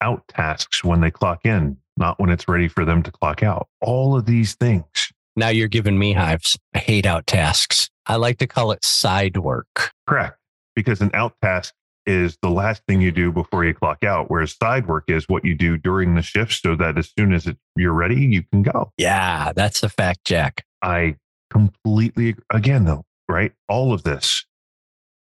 out 0.00 0.26
tasks 0.28 0.82
when 0.84 1.00
they 1.00 1.10
clock 1.10 1.44
in, 1.44 1.76
not 1.96 2.18
when 2.18 2.30
it's 2.30 2.48
ready 2.48 2.68
for 2.68 2.84
them 2.84 3.02
to 3.02 3.10
clock 3.10 3.42
out. 3.42 3.68
All 3.80 4.16
of 4.16 4.26
these 4.26 4.54
things. 4.54 4.84
Now 5.36 5.48
you're 5.48 5.68
giving 5.68 5.98
me 5.98 6.12
hives. 6.12 6.58
I 6.74 6.78
hate 6.78 7.06
out 7.06 7.26
tasks. 7.26 7.88
I 8.06 8.16
like 8.16 8.38
to 8.38 8.46
call 8.46 8.72
it 8.72 8.84
side 8.84 9.36
work. 9.36 9.92
Correct. 10.06 10.36
Because 10.74 11.00
an 11.00 11.10
out 11.14 11.34
task 11.42 11.74
is 12.06 12.36
the 12.42 12.50
last 12.50 12.82
thing 12.88 13.00
you 13.00 13.12
do 13.12 13.30
before 13.30 13.64
you 13.64 13.74
clock 13.74 14.02
out, 14.02 14.30
whereas 14.30 14.56
side 14.56 14.88
work 14.88 15.04
is 15.08 15.28
what 15.28 15.44
you 15.44 15.54
do 15.54 15.76
during 15.76 16.14
the 16.14 16.22
shift 16.22 16.54
so 16.54 16.74
that 16.74 16.98
as 16.98 17.12
soon 17.16 17.32
as 17.32 17.46
it, 17.46 17.56
you're 17.76 17.92
ready, 17.92 18.20
you 18.20 18.42
can 18.50 18.62
go. 18.62 18.92
Yeah, 18.96 19.52
that's 19.54 19.82
a 19.82 19.88
fact, 19.88 20.24
Jack. 20.24 20.64
I 20.82 21.16
completely, 21.50 22.36
again, 22.52 22.84
though, 22.84 23.04
right? 23.28 23.52
All 23.68 23.92
of 23.92 24.02
this 24.02 24.44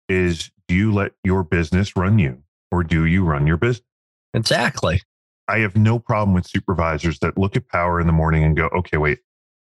is 0.07 0.51
do 0.67 0.75
you 0.75 0.93
let 0.93 1.13
your 1.23 1.43
business 1.43 1.95
run 1.95 2.19
you 2.19 2.43
or 2.71 2.83
do 2.83 3.05
you 3.05 3.23
run 3.23 3.47
your 3.47 3.57
business? 3.57 3.86
Exactly. 4.37 5.01
I 5.47 5.59
have 5.59 5.75
no 5.75 5.99
problem 5.99 6.33
with 6.33 6.47
supervisors 6.47 7.19
that 7.19 7.37
look 7.37 7.55
at 7.55 7.69
power 7.69 7.99
in 7.99 8.07
the 8.07 8.13
morning 8.13 8.43
and 8.43 8.55
go, 8.55 8.67
okay, 8.67 8.97
wait, 8.97 9.19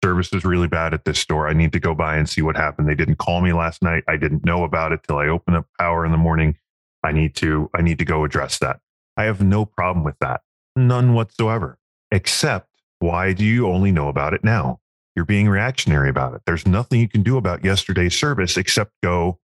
service 0.03 0.33
is 0.33 0.45
really 0.45 0.69
bad 0.69 0.95
at 0.95 1.05
this 1.05 1.19
store. 1.19 1.49
I 1.49 1.53
need 1.53 1.73
to 1.73 1.81
go 1.81 1.95
by 1.95 2.17
and 2.17 2.29
see 2.29 2.43
what 2.43 2.57
happened. 2.57 2.89
They 2.89 2.95
didn't 2.95 3.17
call 3.17 3.41
me 3.41 3.53
last 3.53 3.83
night. 3.83 4.05
I 4.09 4.17
didn't 4.17 4.45
know 4.45 4.65
about 4.65 4.93
it 4.93 5.01
till 5.07 5.19
I 5.19 5.27
opened 5.29 5.57
up 5.57 5.67
power 5.79 6.05
in 6.05 6.13
the 6.13 6.19
morning. 6.19 6.57
I 7.03 7.13
need 7.13 7.35
to 7.37 7.71
I 7.75 7.83
need 7.83 7.99
to 7.99 8.05
go 8.05 8.25
address 8.25 8.59
that. 8.59 8.81
I 9.17 9.25
have 9.25 9.43
no 9.43 9.65
problem 9.65 10.05
with 10.05 10.19
that. 10.21 10.43
None 10.75 11.15
whatsoever. 11.15 11.79
Except 12.11 12.69
why 12.99 13.33
do 13.33 13.45
you 13.45 13.69
only 13.69 13.93
know 13.93 14.09
about 14.09 14.35
it 14.35 14.45
now? 14.45 14.81
You're 15.15 15.25
being 15.25 15.49
reactionary 15.49 16.11
about 16.11 16.35
it. 16.35 16.43
There's 16.47 16.67
nothing 16.67 17.01
you 17.01 17.09
can 17.09 17.23
do 17.23 17.37
about 17.37 17.65
yesterday's 17.65 18.19
service 18.19 18.57
except 18.57 18.93
go, 19.03 19.39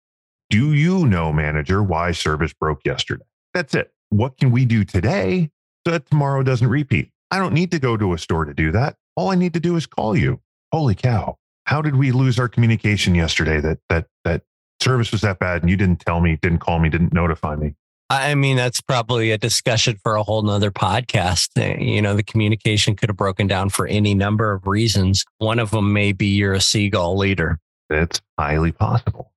do 0.50 0.74
you 0.74 1.06
know, 1.06 1.32
manager, 1.32 1.82
why 1.82 2.12
service 2.12 2.52
broke 2.52 2.80
yesterday? 2.84 3.24
That's 3.54 3.74
it. 3.74 3.92
What 4.12 4.36
can 4.36 4.50
we 4.50 4.66
do 4.66 4.84
today 4.84 5.48
so 5.86 5.92
that 5.92 6.04
tomorrow 6.04 6.42
doesn't 6.42 6.68
repeat? 6.68 7.08
I 7.30 7.38
don't 7.38 7.54
need 7.54 7.70
to 7.70 7.78
go 7.78 7.96
to 7.96 8.12
a 8.12 8.18
store 8.18 8.44
to 8.44 8.52
do 8.52 8.70
that. 8.72 8.96
All 9.16 9.30
I 9.30 9.36
need 9.36 9.54
to 9.54 9.60
do 9.60 9.74
is 9.76 9.86
call 9.86 10.14
you. 10.14 10.38
Holy 10.70 10.94
cow. 10.94 11.38
How 11.64 11.80
did 11.80 11.96
we 11.96 12.12
lose 12.12 12.38
our 12.38 12.46
communication 12.46 13.14
yesterday 13.14 13.58
that 13.60 13.78
that 13.88 14.08
that 14.24 14.42
service 14.82 15.12
was 15.12 15.22
that 15.22 15.38
bad 15.38 15.62
and 15.62 15.70
you 15.70 15.78
didn't 15.78 16.00
tell 16.00 16.20
me, 16.20 16.38
didn't 16.42 16.58
call 16.58 16.78
me, 16.78 16.90
didn't 16.90 17.14
notify 17.14 17.56
me? 17.56 17.74
I 18.10 18.34
mean, 18.34 18.58
that's 18.58 18.82
probably 18.82 19.30
a 19.30 19.38
discussion 19.38 19.96
for 20.02 20.16
a 20.16 20.22
whole 20.22 20.42
nother 20.42 20.70
podcast. 20.70 21.48
Uh, 21.56 21.80
You 21.80 22.02
know, 22.02 22.14
the 22.14 22.22
communication 22.22 22.94
could 22.94 23.08
have 23.08 23.16
broken 23.16 23.46
down 23.46 23.70
for 23.70 23.86
any 23.86 24.12
number 24.12 24.52
of 24.52 24.66
reasons. 24.66 25.24
One 25.38 25.58
of 25.58 25.70
them 25.70 25.94
may 25.94 26.12
be 26.12 26.26
you're 26.26 26.52
a 26.52 26.60
seagull 26.60 27.16
leader. 27.16 27.58
It's 27.88 28.20
highly 28.38 28.72
possible. 28.72 29.32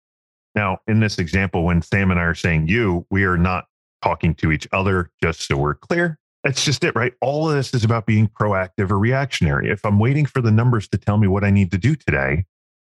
Now, 0.53 0.79
in 0.85 0.99
this 0.99 1.17
example, 1.17 1.63
when 1.63 1.81
Sam 1.81 2.11
and 2.11 2.19
I 2.19 2.23
are 2.23 2.35
saying 2.35 2.67
you, 2.67 3.05
we 3.09 3.23
are 3.23 3.37
not 3.37 3.67
talking 4.05 4.35
to 4.35 4.51
each 4.51 4.67
other, 4.71 5.09
just 5.21 5.47
so 5.47 5.57
we're 5.57 5.73
clear. 5.73 6.19
That's 6.43 6.63
just 6.63 6.83
it, 6.83 6.95
right? 6.95 7.13
All 7.21 7.49
of 7.49 7.55
this 7.55 7.73
is 7.73 7.83
about 7.83 8.05
being 8.05 8.27
proactive 8.27 8.91
or 8.91 8.99
reactionary. 8.99 9.71
If 9.71 9.83
I'm 9.83 9.97
waiting 9.97 10.25
for 10.25 10.41
the 10.41 10.51
numbers 10.51 10.87
to 10.89 10.97
tell 10.97 11.17
me 11.17 11.27
what 11.27 11.43
I 11.43 11.49
need 11.49 11.71
to 11.71 11.77
do 11.77 11.95
today, 11.95 12.45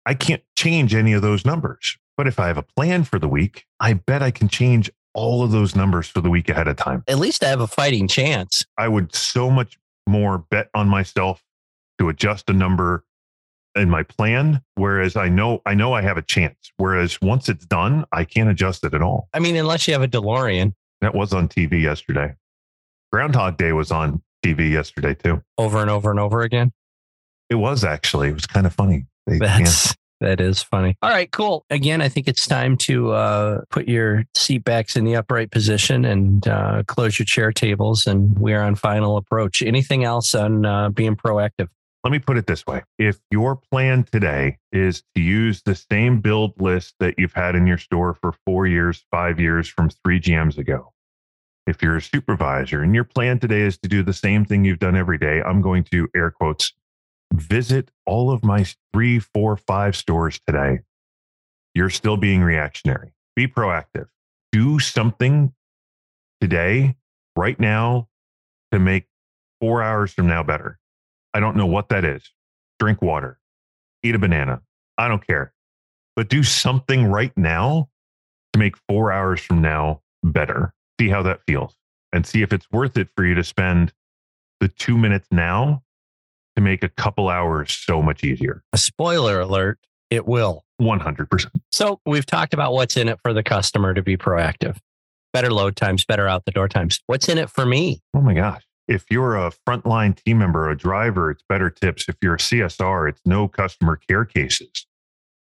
I 0.06 0.14
can't 0.14 0.44
change 0.58 0.94
any 0.94 1.14
of 1.14 1.22
those 1.22 1.46
numbers. 1.46 1.98
But 2.18 2.28
if 2.28 2.38
I 2.38 2.48
have 2.48 2.58
a 2.58 2.64
plan 2.64 3.06
for 3.06 3.18
the 3.18 3.30
week, 3.30 3.66
I 3.80 3.94
bet 3.94 4.22
I 4.22 4.32
can 4.32 4.50
change 4.50 4.92
all 5.14 5.42
of 5.42 5.52
those 5.52 5.76
numbers 5.76 6.08
for 6.10 6.20
the 6.20 6.30
week 6.30 6.50
ahead 6.50 6.68
of 6.68 6.76
time. 6.76 7.04
At 7.08 7.18
least 7.18 7.44
I 7.44 7.48
have 7.48 7.62
a 7.62 7.68
fighting 7.68 8.10
chance. 8.10 8.66
I 8.78 8.90
would 8.90 9.16
so 9.16 9.50
much 9.50 9.78
more 10.06 10.38
bet 10.38 10.70
on 10.74 10.90
myself 10.90 11.42
to 12.00 12.10
adjust 12.10 12.50
a 12.50 12.54
number 12.54 13.06
in 13.76 13.90
my 13.90 14.04
plan 14.04 14.62
whereas 14.76 15.18
i 15.18 15.28
know 15.28 15.62
i 15.66 15.74
know 15.74 15.92
i 15.92 16.02
have 16.02 16.18
a 16.18 16.22
chance 16.22 16.72
whereas 16.78 17.20
once 17.22 17.50
it's 17.50 17.66
done 17.66 18.06
i 18.14 18.24
can't 18.24 18.50
adjust 18.50 18.86
it 18.86 18.94
at 18.94 19.02
all 19.02 19.28
I 19.34 19.40
mean, 19.40 19.58
unless 19.58 19.86
you 19.86 19.94
have 19.94 20.02
a 20.02 20.08
DeLorean 20.08 20.74
that 21.06 21.16
was 21.16 21.34
on 21.34 21.48
tv 21.48 21.82
yesterday 21.82 22.36
groundhog 23.12 23.58
day 23.58 23.72
was 23.72 23.92
on 23.92 24.22
tv 24.44 24.70
yesterday 24.72 25.14
too 25.14 25.42
over 25.58 25.80
and 25.80 25.90
over 25.90 26.12
and 26.12 26.20
over 26.20 26.42
again. 26.42 26.72
it 27.50 27.56
was 27.56 27.84
actually 27.84 28.30
it 28.30 28.34
was 28.34 28.46
kind 28.46 28.66
of 28.66 28.74
funny 28.74 29.06
They-. 29.28 29.40
That's 29.40 29.96
that 30.22 30.40
is 30.40 30.64
funny. 30.64 30.96
All 31.02 31.10
right, 31.10 31.30
cool. 31.30 31.66
Again, 31.70 32.02
I 32.02 32.08
think 32.08 32.30
it's 32.30 32.48
time 32.48 32.78
to 32.78 33.12
uh, 33.12 33.62
put 33.70 33.90
your 33.90 34.24
seat 34.34 34.64
backs 34.64 34.96
in 34.96 35.04
the 35.04 35.18
upright 35.18 35.52
position 35.52 36.06
and 36.06 36.48
uh, 36.48 36.84
close 36.88 37.20
your 37.20 37.26
chair 37.26 37.52
tables, 37.52 38.08
and 38.08 38.40
we 38.40 38.54
are 38.54 38.62
on 38.62 38.76
final 38.76 39.18
approach. 39.18 39.62
Anything 39.62 40.06
else 40.06 40.34
on 40.34 40.66
uh, 40.66 40.90
being 40.90 41.18
proactive? 41.18 41.68
let 42.06 42.12
me 42.12 42.20
put 42.20 42.38
it 42.38 42.46
this 42.46 42.66
way 42.68 42.84
if 43.00 43.20
your 43.32 43.56
plan 43.56 44.04
today 44.04 44.58
is 44.72 45.04
to 45.16 45.22
use 45.22 45.64
the 45.64 45.74
same 45.74 46.22
build 46.22 46.54
list 46.62 46.94
that 47.00 47.16
you've 47.18 47.34
had 47.34 47.56
in 47.56 47.66
your 47.66 47.80
store 47.80 48.14
for 48.14 48.32
four 48.46 48.68
years 48.68 49.04
five 49.12 49.40
years 49.40 49.68
from 49.68 49.90
three 49.90 50.20
gms 50.20 50.58
ago 50.58 50.94
if 51.68 51.82
you're 51.82 51.98
a 51.98 52.02
supervisor 52.02 52.82
and 52.82 52.94
your 52.94 53.04
plan 53.04 53.40
today 53.40 53.62
is 53.62 53.78
to 53.80 53.90
do 53.90 54.04
the 54.04 54.14
same 54.14 54.46
thing 54.46 54.64
you've 54.64 54.80
done 54.80 54.96
every 54.96 55.18
day 55.18 55.42
i'm 55.42 55.62
going 55.62 55.84
to 55.84 56.08
air 56.16 56.32
quotes 56.32 56.74
visit 57.34 57.90
all 58.06 58.32
of 58.32 58.44
my 58.44 58.66
three 58.94 59.20
four 59.20 59.58
five 59.58 59.96
stores 59.96 60.40
today 60.48 60.80
you're 61.74 61.90
still 61.90 62.18
being 62.18 62.42
reactionary 62.42 63.14
be 63.36 63.48
proactive 63.48 64.08
do 64.52 64.80
something 64.80 65.54
today 66.40 66.96
right 67.36 67.60
now 67.60 68.08
to 68.72 68.80
make 68.80 69.06
four 69.60 69.82
hours 69.82 70.14
from 70.14 70.28
now 70.28 70.44
better 70.44 70.80
I 71.36 71.42
don't 71.42 71.58
know 71.58 71.66
what 71.66 71.90
that 71.90 72.06
is. 72.06 72.32
Drink 72.80 73.02
water, 73.02 73.38
eat 74.04 74.16
a 74.16 74.20
banana. 74.20 74.62
I 74.98 75.10
don't 75.10 75.26
care. 75.28 75.54
But 76.16 76.30
do 76.30 76.44
something 76.44 77.08
right 77.08 77.38
now 77.38 77.90
to 78.54 78.60
make 78.60 78.78
four 78.88 79.12
hours 79.12 79.42
from 79.42 79.62
now 79.62 80.02
better. 80.24 80.74
See 81.00 81.10
how 81.10 81.24
that 81.24 81.42
feels 81.48 81.76
and 82.14 82.26
see 82.26 82.42
if 82.42 82.54
it's 82.54 82.68
worth 82.72 82.98
it 82.98 83.10
for 83.16 83.26
you 83.26 83.36
to 83.36 83.44
spend 83.44 83.92
the 84.62 84.70
two 84.70 84.98
minutes 84.98 85.28
now 85.32 85.84
to 86.56 86.62
make 86.62 86.84
a 86.84 86.90
couple 86.90 87.28
hours 87.28 87.72
so 87.76 88.02
much 88.02 88.24
easier. 88.24 88.64
A 88.72 88.78
spoiler 88.78 89.40
alert: 89.42 89.80
it 90.10 90.26
will. 90.26 90.64
100%. 90.82 91.48
So 91.72 92.00
we've 92.06 92.26
talked 92.26 92.54
about 92.54 92.74
what's 92.74 92.98
in 92.98 93.08
it 93.08 93.20
for 93.24 93.34
the 93.34 93.44
customer 93.44 93.94
to 93.94 94.02
be 94.02 94.18
proactive. 94.18 94.78
Better 95.34 95.52
load 95.52 95.76
times, 95.78 96.04
better 96.06 96.28
out 96.28 96.44
the 96.46 96.52
door 96.52 96.68
times. 96.68 97.00
What's 97.08 97.28
in 97.30 97.38
it 97.38 97.50
for 97.50 97.66
me? 97.66 98.02
Oh 98.14 98.22
my 98.22 98.34
gosh. 98.34 98.64
If 98.88 99.06
you're 99.10 99.36
a 99.36 99.52
frontline 99.68 100.16
team 100.22 100.38
member, 100.38 100.70
a 100.70 100.78
driver, 100.78 101.32
it's 101.32 101.44
better 101.50 101.70
tips. 101.70 102.08
If 102.08 102.16
you're 102.22 102.36
a 102.36 102.40
CSR, 102.40 103.10
it's 103.10 103.22
no 103.26 103.48
customer 103.48 103.96
care 104.08 104.26
cases. 104.26 104.86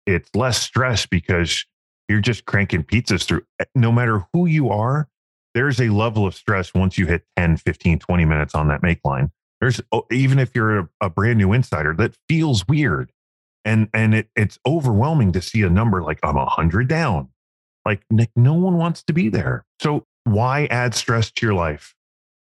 It's 0.06 0.30
less 0.36 0.62
stress 0.62 1.06
because 1.06 1.66
you're 2.08 2.22
just 2.22 2.46
cranking 2.46 2.84
pizzas 2.84 3.26
through. 3.26 3.44
eh, 3.60 3.66
No 3.76 3.92
matter 3.92 4.24
who 4.34 4.46
you 4.46 4.70
are, 4.70 5.08
there's 5.58 5.82
a 5.82 5.90
level 5.90 6.28
of 6.28 6.36
stress 6.36 6.74
once 6.74 6.98
you 6.98 7.08
hit 7.08 7.24
10, 7.36 7.58
15, 7.58 8.00
20 8.00 8.26
minutes 8.26 8.54
on 8.56 8.68
that 8.68 8.84
make 8.84 9.00
line. 9.04 9.32
There's 9.60 9.82
oh, 9.92 10.06
even 10.12 10.38
if 10.38 10.52
you're 10.54 10.80
a, 10.80 10.90
a 11.02 11.10
brand 11.10 11.40
new 11.40 11.52
insider, 11.52 11.96
that 11.96 12.16
feels 12.30 12.68
weird. 12.68 13.12
And 13.66 13.90
and 13.94 14.14
it, 14.14 14.30
it's 14.36 14.60
overwhelming 14.66 15.32
to 15.32 15.42
see 15.42 15.64
a 15.64 15.70
number 15.70 16.04
like 16.04 16.20
I'm 16.24 16.38
a 16.38 16.46
hundred 16.46 16.88
down. 16.88 17.30
Like 17.86 18.04
Nick, 18.12 18.30
no 18.36 18.54
one 18.54 18.78
wants 18.78 19.02
to 19.04 19.14
be 19.14 19.30
there. 19.30 19.66
So 19.82 20.06
why 20.26 20.68
add 20.68 20.94
stress 20.94 21.32
to 21.32 21.46
your 21.46 21.56
life? 21.56 21.96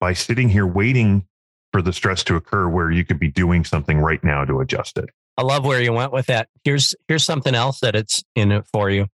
by 0.01 0.13
sitting 0.13 0.49
here 0.49 0.67
waiting 0.67 1.27
for 1.73 1.83
the 1.83 1.93
stress 1.93 2.23
to 2.25 2.37
occur 2.37 2.69
where 2.69 2.91
you 2.91 3.05
could 3.05 3.19
be 3.19 3.29
doing 3.29 3.65
something 3.65 3.99
right 3.99 4.23
now 4.23 4.45
to 4.45 4.61
adjust 4.61 4.97
it. 4.97 5.11
I 5.37 5.43
love 5.43 5.65
where 5.65 5.81
you 5.81 5.93
went 5.93 6.13
with 6.13 6.27
that. 6.27 6.49
Here's 6.65 6.95
here's 7.07 7.25
something 7.25 7.55
else 7.55 7.81
that 7.81 7.95
it's 7.95 8.25
in 8.35 8.51
it 8.53 8.67
for 8.73 8.91
you. 8.91 9.07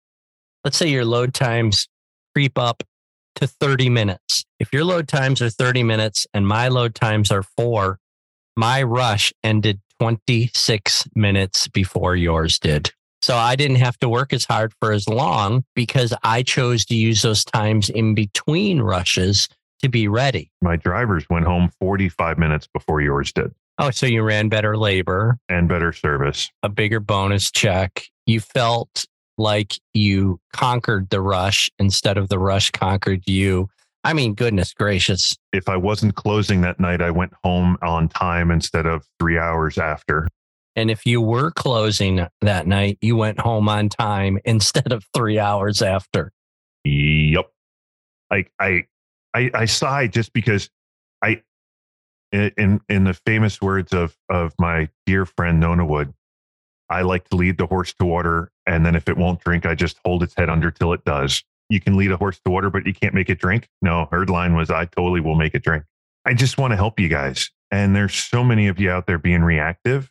Let's 0.64 0.76
say 0.76 0.88
your 0.88 1.05
load 1.05 1.35
times 1.35 1.88
creep 2.35 2.59
up 2.59 2.83
to 3.36 3.46
30 3.46 3.88
minutes. 3.90 4.44
If 4.58 4.72
your 4.72 4.84
load 4.84 5.08
times 5.08 5.40
are 5.42 5.50
30 5.50 5.82
minutes 5.82 6.26
and 6.34 6.46
my 6.46 6.68
load 6.68 6.94
times 6.94 7.30
are 7.30 7.42
4, 7.42 7.98
my 8.56 8.82
rush 8.82 9.32
ended 9.42 9.80
26 10.00 11.08
minutes 11.14 11.68
before 11.68 12.16
yours 12.16 12.58
did. 12.58 12.90
So 13.22 13.36
I 13.36 13.54
didn't 13.56 13.76
have 13.76 13.98
to 14.00 14.08
work 14.08 14.32
as 14.32 14.44
hard 14.44 14.72
for 14.80 14.92
as 14.92 15.08
long 15.08 15.64
because 15.76 16.12
I 16.24 16.42
chose 16.42 16.84
to 16.86 16.94
use 16.94 17.22
those 17.22 17.44
times 17.44 17.88
in 17.88 18.14
between 18.14 18.80
rushes 18.80 19.48
to 19.82 19.88
be 19.88 20.08
ready. 20.08 20.50
My 20.60 20.76
drivers 20.76 21.24
went 21.30 21.44
home 21.46 21.70
45 21.80 22.38
minutes 22.38 22.68
before 22.72 23.00
yours 23.00 23.32
did 23.32 23.52
Oh, 23.78 23.90
so 23.90 24.06
you 24.06 24.22
ran 24.22 24.48
better 24.50 24.76
labor, 24.76 25.38
and 25.48 25.66
better 25.68 25.92
service. 25.92 26.50
a 26.62 26.68
bigger 26.68 27.00
bonus 27.00 27.50
check. 27.50 28.04
You 28.26 28.38
felt 28.40 29.06
like 29.42 29.78
you 29.92 30.40
conquered 30.52 31.11
the 31.11 31.20
rush 31.20 31.68
instead 31.78 32.16
of 32.16 32.28
the 32.28 32.38
rush 32.38 32.70
conquered 32.70 33.22
you. 33.26 33.68
I 34.05 34.14
mean, 34.14 34.35
goodness 34.35 34.72
gracious. 34.72 35.37
If 35.52 35.68
I 35.68 35.76
wasn't 35.76 36.14
closing 36.14 36.61
that 36.62 36.81
night, 36.81 37.02
I 37.02 37.11
went 37.11 37.33
home 37.44 37.76
on 37.83 38.09
time 38.09 38.50
instead 38.50 38.87
of 38.87 39.05
three 39.18 39.38
hours 39.38 39.78
after. 39.78 40.28
And 40.74 40.90
if 40.90 41.05
you 41.05 41.20
were 41.20 41.50
closing 41.50 42.26
that 42.40 42.66
night, 42.66 42.98
you 43.00 43.16
went 43.16 43.40
home 43.40 43.68
on 43.68 43.88
time 43.88 44.38
instead 44.44 44.92
of 44.92 45.05
three 45.14 45.38
hours 45.38 45.83
after. 45.83 46.33
Yep. 46.85 47.50
I, 48.31 48.46
I, 48.59 48.85
I, 49.35 49.50
I 49.55 49.64
sigh 49.66 50.07
just 50.07 50.33
because 50.33 50.70
I, 51.22 51.42
in 52.33 52.81
in 52.88 53.05
the 53.05 53.12
famous 53.12 53.61
words 53.61 53.92
of 53.92 54.16
of 54.31 54.55
my 54.59 54.88
dear 55.05 55.26
friend 55.26 55.61
Nona 55.61 55.85
Wood, 55.85 56.14
I 56.92 57.02
like 57.02 57.28
to 57.31 57.37
lead 57.37 57.59
the 57.59 57.66
horse 57.66 57.94
to 57.94 58.05
water, 58.05 58.50
and 58.66 58.85
then 58.85 58.94
if 58.94 59.09
it 59.09 59.16
won't 59.16 59.40
drink, 59.40 59.66
I 59.66 59.74
just 59.74 59.98
hold 60.05 60.22
its 60.22 60.35
head 60.37 60.48
under 60.48 60.70
till 60.70 60.92
it 60.92 61.05
does. 61.05 61.42
You 61.68 61.81
can 61.81 61.96
lead 61.96 62.12
a 62.12 62.16
horse 62.16 62.38
to 62.44 62.50
water, 62.50 62.68
but 62.68 62.87
you 62.87 62.92
can't 62.92 63.14
make 63.14 63.31
it 63.31 63.38
drink. 63.38 63.68
No, 63.81 64.09
her 64.11 64.26
line 64.26 64.55
was, 64.55 64.70
"I 64.70 64.85
totally 64.85 65.20
will 65.20 65.37
make 65.37 65.55
it 65.55 65.64
drink." 65.64 65.85
I 66.24 66.35
just 66.35 66.59
want 66.59 66.72
to 66.72 66.76
help 66.76 67.00
you 67.00 67.09
guys, 67.09 67.50
and 67.70 67.96
there's 67.96 68.14
so 68.14 68.44
many 68.44 68.68
of 68.68 68.78
you 68.78 68.90
out 68.90 69.07
there 69.07 69.18
being 69.18 69.42
reactive, 69.42 70.11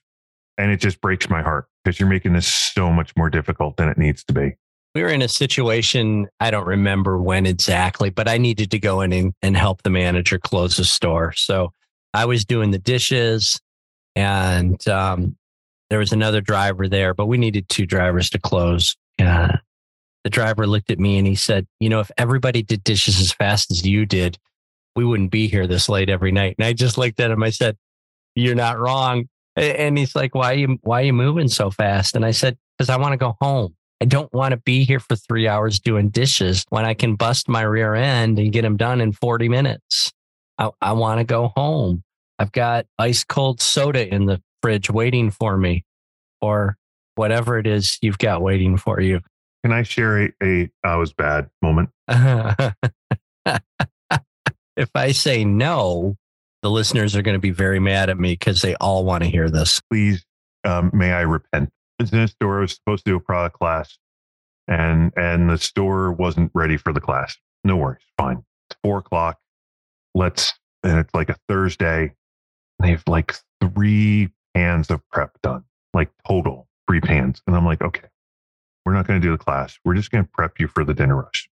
and 0.58 0.72
it 0.72 0.78
just 0.78 1.00
breaks 1.02 1.30
my 1.30 1.41
heart 1.41 1.67
because 1.84 2.00
you're 2.00 2.10
making 2.10 2.34
this 2.34 2.48
so 2.48 2.91
much 2.91 3.15
more 3.15 3.30
difficult 3.30 3.78
than 3.78 3.88
it 3.88 3.98
needs 3.98 4.24
to 4.26 4.34
be. 4.34 4.56
We 4.94 5.04
were 5.04 5.10
in 5.10 5.22
a 5.22 5.30
situation, 5.30 6.28
I 6.39 6.52
don't 6.52 6.67
remember 6.67 7.17
when 7.17 7.46
exactly, 7.46 8.10
but 8.10 8.28
I 8.28 8.38
needed 8.38 8.72
to 8.72 8.80
go 8.80 9.02
in 9.02 9.13
and, 9.13 9.34
and 9.41 9.56
help 9.56 9.84
the 9.84 9.89
manager 9.89 10.38
close 10.38 10.76
the 10.76 10.84
store. 10.84 11.34
So 11.34 11.72
I 12.13 12.26
was 12.26 12.44
doing 12.44 12.72
the 12.72 12.80
dishes 12.80 13.60
and 14.15 14.86
um, 14.89 15.38
there 15.91 15.99
was 15.99 16.13
another 16.13 16.39
driver 16.39 16.88
there, 16.88 17.13
but 17.13 17.25
we 17.25 17.38
needed 17.38 17.67
two 17.67 17.86
drivers 17.86 18.30
to 18.30 18.39
close. 18.39 18.95
Uh, 19.19 19.58
the 20.23 20.30
driver 20.30 20.65
looked 20.65 20.89
at 20.89 20.99
me 20.99 21.17
and 21.17 21.27
he 21.27 21.36
said, 21.36 21.67
You 21.82 21.89
know, 21.89 21.99
if 21.99 22.10
everybody 22.17 22.63
did 22.63 22.82
dishes 22.82 23.19
as 23.19 23.34
fast 23.34 23.71
as 23.71 23.86
you 23.86 24.06
did, 24.06 24.38
we 24.95 25.04
wouldn't 25.04 25.32
be 25.32 25.49
here 25.49 25.67
this 25.67 25.89
late 25.89 26.10
every 26.10 26.32
night. 26.32 26.56
And 26.58 26.65
I 26.65 26.71
just 26.71 26.97
looked 26.97 27.19
at 27.19 27.30
him. 27.30 27.43
I 27.43 27.49
said, 27.49 27.75
You're 28.36 28.56
not 28.56 28.80
wrong. 28.80 29.27
And 29.58 29.97
he's 29.97 30.15
like, 30.15 30.34
"Why 30.34 30.54
you 30.54 30.80
why 30.82 31.01
you 31.01 31.12
moving 31.12 31.49
so 31.49 31.69
fast?" 31.69 32.15
And 32.15 32.23
I 32.23 32.32
said, 32.32 32.58
"Because 32.77 32.89
I 32.89 32.95
want 32.95 33.12
to 33.12 33.17
go 33.17 33.36
home. 33.41 33.75
I 33.99 34.06
don't 34.06 34.34
want 34.34 34.54
to 34.54 34.58
be 34.58 34.86
here 34.86 35.01
for 35.01 35.17
three 35.17 35.45
hours 35.45 35.77
doing 35.77 36.08
dishes 36.08 36.65
when 36.69 36.86
I 36.86 36.93
can 36.93 37.15
bust 37.15 37.49
my 37.49 37.63
rear 37.63 37.93
end 37.93 38.39
and 38.39 38.54
get 38.54 38.62
them 38.62 38.77
done 38.77 39.01
in 39.01 39.12
forty 39.12 39.49
minutes. 39.49 40.13
I, 40.58 40.69
I 40.82 40.93
want 40.93 41.19
to 41.19 41.25
go 41.25 41.51
home. 41.54 42.01
I've 42.39 42.54
got 42.54 42.86
ice 42.97 43.25
cold 43.25 43.60
soda 43.60 44.08
in 44.08 44.25
the 44.25 44.41
fridge 44.62 44.89
waiting 44.89 45.32
for 45.32 45.58
me, 45.58 45.86
or 46.41 46.78
whatever 47.15 47.58
it 47.58 47.67
is 47.67 47.97
you've 48.02 48.17
got 48.17 48.41
waiting 48.41 48.78
for 48.78 49.00
you." 49.02 49.21
Can 49.63 49.74
I 49.74 49.84
share 49.84 50.26
a, 50.26 50.32
a 50.41 50.71
I 50.84 50.95
was 50.95 51.13
bad 51.13 51.50
moment? 51.62 51.89
if 54.76 54.89
I 54.95 55.12
say 55.12 55.45
no, 55.45 56.17
the 56.62 56.71
listeners 56.71 57.15
are 57.15 57.21
going 57.21 57.36
to 57.36 57.39
be 57.39 57.52
very 57.52 57.80
mad 57.80 58.10
at 58.10 58.17
me 58.17 58.34
because 58.34 58.62
they 58.62 58.76
all 58.76 59.06
want 59.06 59.24
to 59.24 59.30
hear 59.30 59.50
this. 59.50 59.82
Please, 59.91 60.26
um, 60.63 60.89
may 60.93 61.12
I 61.12 61.21
repent? 61.21 61.69
I 62.00 62.04
was 62.04 62.13
in 62.13 62.19
a 62.19 62.28
store. 62.28 62.60
I 62.60 62.62
was 62.62 62.74
supposed 62.74 63.06
to 63.06 63.12
do 63.12 63.15
a 63.15 63.19
product 63.19 63.58
class, 63.58 63.97
and 64.67 65.12
and 65.15 65.50
the 65.50 65.58
store 65.58 66.12
wasn't 66.12 66.52
ready 66.54 66.78
for 66.78 66.91
the 66.93 67.02
class. 67.02 67.38
No 67.63 67.78
worries, 67.78 68.02
fine. 68.17 68.43
It's 68.69 68.80
four 68.84 69.00
o'clock. 69.00 69.39
Let's 70.15 70.54
and 70.84 70.97
it's 71.00 71.13
like 71.13 71.30
a 71.30 71.38
Thursday. 71.47 72.13
They 72.80 72.91
have 72.91 73.04
like 73.08 73.36
three 73.62 74.30
pans 74.54 74.90
of 74.90 75.08
prep 75.10 75.42
done, 75.42 75.64
like 75.94 76.12
total 76.28 76.68
three 76.88 77.02
pans. 77.02 77.42
And 77.48 77.56
I'm 77.56 77.66
like, 77.66 77.82
okay, 77.82 78.08
we're 78.86 78.94
not 78.94 79.08
going 79.08 79.22
to 79.22 79.26
do 79.26 79.32
the 79.32 79.44
class. 79.44 79.78
We're 79.86 79.96
just 79.96 80.12
going 80.12 80.24
to 80.24 80.30
prep 80.30 80.60
you 80.60 80.68
for 80.68 80.84
the 80.84 80.94
dinner 80.94 81.16
rush. 81.16 81.50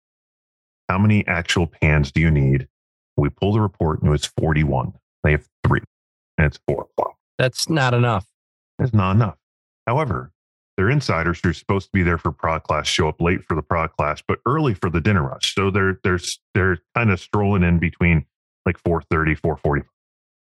How 0.88 0.98
many 0.98 1.26
actual 1.28 1.68
pans 1.68 2.12
do 2.12 2.22
you 2.22 2.32
need? 2.32 2.68
We 3.16 3.30
pull 3.30 3.54
the 3.54 3.62
report 3.62 4.00
and 4.00 4.08
it 4.08 4.12
was 4.12 4.26
41. 4.26 4.94
They 5.24 5.32
have 5.32 5.48
three, 5.66 5.82
and 6.38 6.48
it's 6.48 6.60
four 6.68 6.84
o'clock. 6.84 7.16
That's 7.38 7.70
not 7.70 7.94
enough. 7.94 8.26
That's 8.78 8.94
not 8.94 9.12
enough. 9.12 9.38
However, 9.86 10.32
their 10.78 10.90
insiders 10.90 11.42
who 11.44 11.50
are 11.50 11.54
supposed 11.54 11.88
to 11.88 11.92
be 11.94 12.04
there 12.04 12.18
for 12.18 12.32
product 12.32 12.68
class 12.68 12.88
show 12.88 13.10
up 13.10 13.20
late 13.20 13.44
for 13.44 13.54
the 13.54 13.62
product 13.62 13.98
class, 13.98 14.24
but 14.26 14.40
early 14.46 14.74
for 14.74 14.90
the 14.90 15.02
dinner 15.02 15.28
rush. 15.28 15.54
So 15.54 15.70
they're 15.70 16.00
they're 16.06 16.20
they're 16.54 16.78
kind 16.96 17.12
of 17.12 17.20
strolling 17.20 17.64
in 17.64 17.80
between 17.80 18.26
like 18.66 18.82
4:30, 18.82 19.38
4:45. 19.42 19.84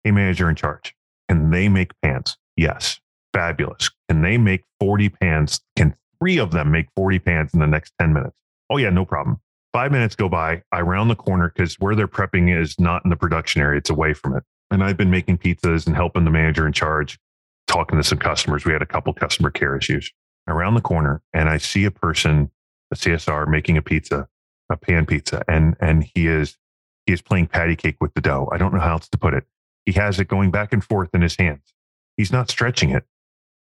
Hey, 0.03 0.11
manager 0.11 0.49
in 0.49 0.55
charge, 0.55 0.93
can 1.29 1.49
they 1.49 1.69
make 1.69 1.91
pants? 2.01 2.37
Yes, 2.55 2.99
fabulous. 3.33 3.89
Can 4.09 4.21
they 4.21 4.37
make 4.37 4.63
40 4.79 5.09
pants? 5.09 5.61
Can 5.75 5.95
three 6.19 6.37
of 6.37 6.51
them 6.51 6.71
make 6.71 6.87
40 6.95 7.19
pants 7.19 7.53
in 7.53 7.59
the 7.59 7.67
next 7.67 7.93
10 7.99 8.13
minutes? 8.13 8.35
Oh 8.69 8.77
yeah, 8.77 8.89
no 8.89 9.05
problem. 9.05 9.39
Five 9.73 9.91
minutes 9.91 10.15
go 10.15 10.29
by. 10.29 10.63
I 10.71 10.81
round 10.81 11.09
the 11.09 11.15
corner 11.15 11.51
because 11.53 11.75
where 11.75 11.95
they're 11.95 12.07
prepping 12.07 12.55
is 12.55 12.79
not 12.79 13.03
in 13.03 13.09
the 13.09 13.15
production 13.15 13.61
area; 13.61 13.77
it's 13.77 13.89
away 13.89 14.13
from 14.13 14.35
it. 14.35 14.43
And 14.71 14.83
I've 14.83 14.97
been 14.97 15.11
making 15.11 15.37
pizzas 15.37 15.87
and 15.87 15.95
helping 15.95 16.25
the 16.25 16.31
manager 16.31 16.65
in 16.65 16.73
charge 16.73 17.19
talking 17.67 17.97
to 17.97 18.03
some 18.03 18.17
customers. 18.17 18.65
We 18.65 18.73
had 18.73 18.81
a 18.81 18.87
couple 18.87 19.13
customer 19.13 19.51
care 19.51 19.77
issues 19.77 20.11
around 20.47 20.75
the 20.75 20.81
corner, 20.81 21.21
and 21.33 21.49
I 21.49 21.57
see 21.57 21.85
a 21.85 21.91
person, 21.91 22.49
a 22.91 22.95
CSR, 22.95 23.47
making 23.47 23.77
a 23.77 23.81
pizza, 23.81 24.27
a 24.69 24.77
pan 24.77 25.05
pizza, 25.05 25.43
and 25.47 25.75
and 25.79 26.03
he 26.03 26.27
is 26.27 26.57
he 27.05 27.13
is 27.13 27.21
playing 27.21 27.47
patty 27.47 27.75
cake 27.75 27.97
with 28.01 28.13
the 28.13 28.21
dough. 28.21 28.49
I 28.51 28.57
don't 28.57 28.73
know 28.73 28.79
how 28.79 28.93
else 28.93 29.07
to 29.09 29.17
put 29.17 29.33
it. 29.33 29.45
He 29.87 29.93
has 29.93 30.19
it 30.19 30.27
going 30.27 30.51
back 30.51 30.73
and 30.73 30.83
forth 30.83 31.11
in 31.13 31.21
his 31.21 31.37
hands. 31.37 31.73
He's 32.17 32.31
not 32.31 32.51
stretching 32.51 32.89
it. 32.89 33.05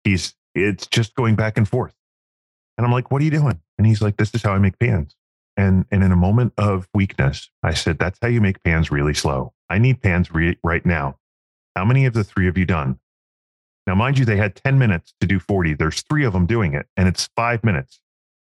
He's 0.03 0.35
it's 0.53 0.85
just 0.85 1.15
going 1.15 1.35
back 1.35 1.57
and 1.57 1.67
forth. 1.67 1.93
And 2.77 2.85
I'm 2.85 2.91
like, 2.91 3.09
"What 3.09 3.21
are 3.21 3.25
you 3.25 3.31
doing?" 3.31 3.61
And 3.77 3.87
he's 3.87 4.01
like, 4.01 4.17
"This 4.17 4.35
is 4.35 4.43
how 4.43 4.51
I 4.51 4.59
make 4.59 4.77
pans." 4.77 5.15
And 5.55 5.85
and 5.89 6.03
in 6.03 6.11
a 6.11 6.17
moment 6.17 6.51
of 6.57 6.89
weakness, 6.93 7.49
I 7.63 7.73
said, 7.73 7.97
"That's 7.97 8.19
how 8.21 8.27
you 8.27 8.41
make 8.41 8.61
pans 8.61 8.91
really 8.91 9.13
slow. 9.13 9.53
I 9.69 9.77
need 9.77 10.01
pans 10.01 10.29
re- 10.29 10.57
right 10.65 10.85
now. 10.85 11.17
How 11.77 11.85
many 11.85 12.05
of 12.05 12.13
the 12.13 12.25
three 12.25 12.45
have 12.47 12.57
you 12.57 12.65
done?" 12.65 12.99
Now, 13.85 13.95
mind 13.95 14.19
you, 14.19 14.25
they 14.25 14.35
had 14.35 14.53
10 14.53 14.77
minutes 14.77 15.13
to 15.21 15.27
do 15.27 15.39
40. 15.39 15.75
There's 15.75 16.01
three 16.01 16.25
of 16.25 16.33
them 16.33 16.45
doing 16.45 16.73
it, 16.73 16.87
and 16.97 17.07
it's 17.07 17.29
five 17.37 17.63
minutes. 17.63 18.01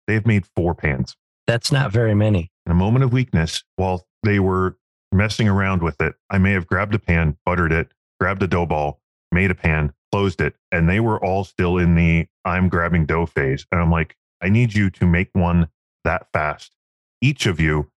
They've 0.06 0.26
made 0.26 0.44
four 0.54 0.74
pans. 0.74 1.16
That's 1.46 1.72
not 1.72 1.90
very 1.90 2.14
many. 2.14 2.52
In 2.66 2.72
a 2.72 2.74
moment 2.74 3.02
of 3.02 3.14
weakness, 3.14 3.64
while 3.76 4.06
they 4.22 4.38
were 4.40 4.76
messing 5.12 5.48
around 5.48 5.82
with 5.82 6.00
it, 6.00 6.14
I 6.30 6.38
may 6.38 6.52
have 6.52 6.66
grabbed 6.66 6.94
a 6.94 6.98
pan, 6.98 7.36
buttered 7.44 7.72
it, 7.72 7.92
grabbed 8.18 8.42
a 8.42 8.46
dough 8.46 8.66
ball, 8.66 9.00
made 9.30 9.50
a 9.50 9.54
pan, 9.54 9.92
closed 10.12 10.40
it, 10.40 10.54
and 10.70 10.88
they 10.88 11.00
were 11.00 11.22
all 11.22 11.44
still 11.44 11.78
in 11.78 11.94
the 11.94 12.26
I'm 12.44 12.68
grabbing 12.68 13.06
dough 13.06 13.26
phase. 13.26 13.66
And 13.72 13.80
I'm 13.80 13.90
like, 13.90 14.16
I 14.42 14.48
need 14.48 14.74
you 14.74 14.90
to 14.90 15.06
make 15.06 15.30
one 15.32 15.68
that 16.04 16.26
fast, 16.32 16.72
each 17.20 17.46
of 17.46 17.60
you 17.60 17.90